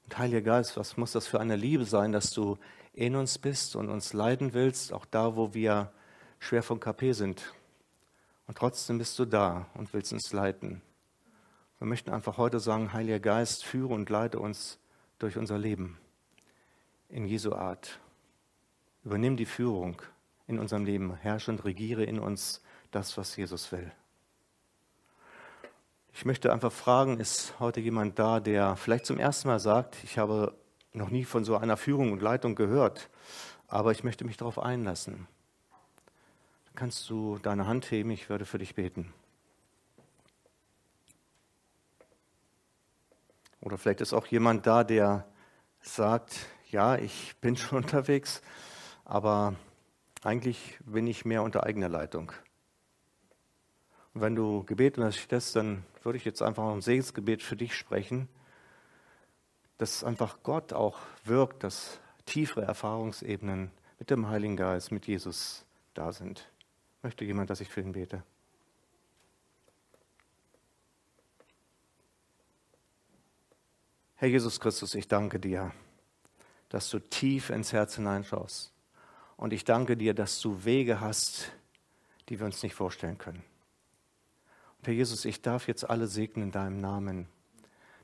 [0.05, 2.57] Und Heiliger Geist, was muss das für eine Liebe sein, dass du
[2.93, 5.91] in uns bist und uns leiden willst, auch da, wo wir
[6.39, 7.53] schwer vom KP sind.
[8.47, 10.81] Und trotzdem bist du da und willst uns leiten.
[11.79, 14.79] Wir möchten einfach heute sagen, Heiliger Geist, führe und leite uns
[15.17, 15.97] durch unser Leben
[17.15, 17.97] in Jesu Art.
[19.05, 20.01] Übernimm die Führung
[20.47, 21.15] in unserem Leben.
[21.15, 22.61] Herrsche und regiere in uns
[22.91, 23.89] das, was Jesus will.
[26.11, 30.17] Ich möchte einfach fragen, ist heute jemand da, der vielleicht zum ersten Mal sagt, ich
[30.17, 30.55] habe
[30.91, 33.09] noch nie von so einer Führung und Leitung gehört,
[33.69, 35.25] aber ich möchte mich darauf einlassen.
[36.65, 39.13] Dann kannst du deine Hand heben, ich würde für dich beten.
[43.61, 45.25] Oder vielleicht ist auch jemand da, der
[45.79, 48.41] sagt, ja, ich bin schon unterwegs,
[49.05, 49.55] aber
[50.23, 52.33] eigentlich bin ich mehr unter eigener Leitung.
[54.13, 58.27] Und wenn du gebeten hast, dann würde ich jetzt einfach ein Segensgebet für dich sprechen,
[59.77, 66.11] dass einfach Gott auch wirkt, dass tiefere Erfahrungsebenen mit dem Heiligen Geist, mit Jesus da
[66.11, 66.49] sind.
[67.03, 68.23] Möchte jemand, dass ich für ihn bete?
[74.15, 75.71] Herr Jesus Christus, ich danke dir,
[76.69, 78.71] dass du tief ins Herz hineinschaust.
[79.37, 81.51] Und ich danke dir, dass du Wege hast,
[82.29, 83.43] die wir uns nicht vorstellen können.
[84.79, 87.27] Und Herr Jesus, ich darf jetzt alle segnen in deinem Namen,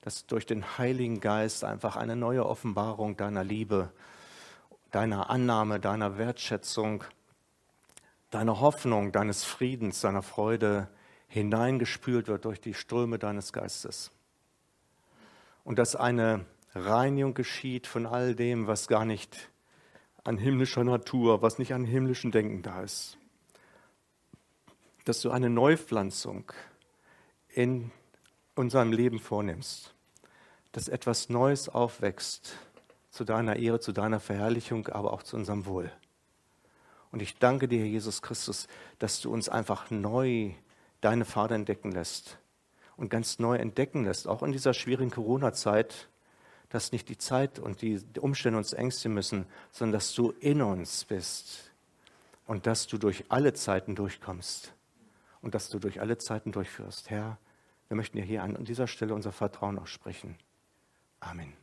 [0.01, 3.91] dass durch den Heiligen Geist einfach eine neue Offenbarung deiner Liebe,
[4.91, 7.03] deiner Annahme, deiner Wertschätzung,
[8.31, 10.89] deiner Hoffnung, deines Friedens, deiner Freude
[11.27, 14.11] hineingespült wird durch die Ströme deines Geistes.
[15.63, 19.49] Und dass eine Reinigung geschieht von all dem, was gar nicht
[20.23, 23.17] an himmlischer Natur, was nicht an himmlischen Denken da ist.
[25.05, 26.51] Dass du eine Neupflanzung
[27.49, 27.91] in
[28.55, 29.93] unserem Leben vornimmst,
[30.71, 32.57] dass etwas Neues aufwächst
[33.09, 35.91] zu deiner Ehre, zu deiner Verherrlichung, aber auch zu unserem Wohl.
[37.11, 38.67] Und ich danke dir, Jesus Christus,
[38.99, 40.53] dass du uns einfach neu
[41.01, 42.37] deine Vater entdecken lässt
[42.95, 46.07] und ganz neu entdecken lässt, auch in dieser schwierigen Corona-Zeit,
[46.71, 51.05] dass nicht die Zeit und die Umstände uns ängstigen müssen, sondern dass du in uns
[51.05, 51.71] bist
[52.47, 54.73] und dass du durch alle Zeiten durchkommst
[55.41, 57.09] und dass du durch alle Zeiten durchführst.
[57.09, 57.37] Herr,
[57.89, 60.37] wir möchten dir hier an dieser Stelle unser Vertrauen aussprechen.
[61.19, 61.60] Amen.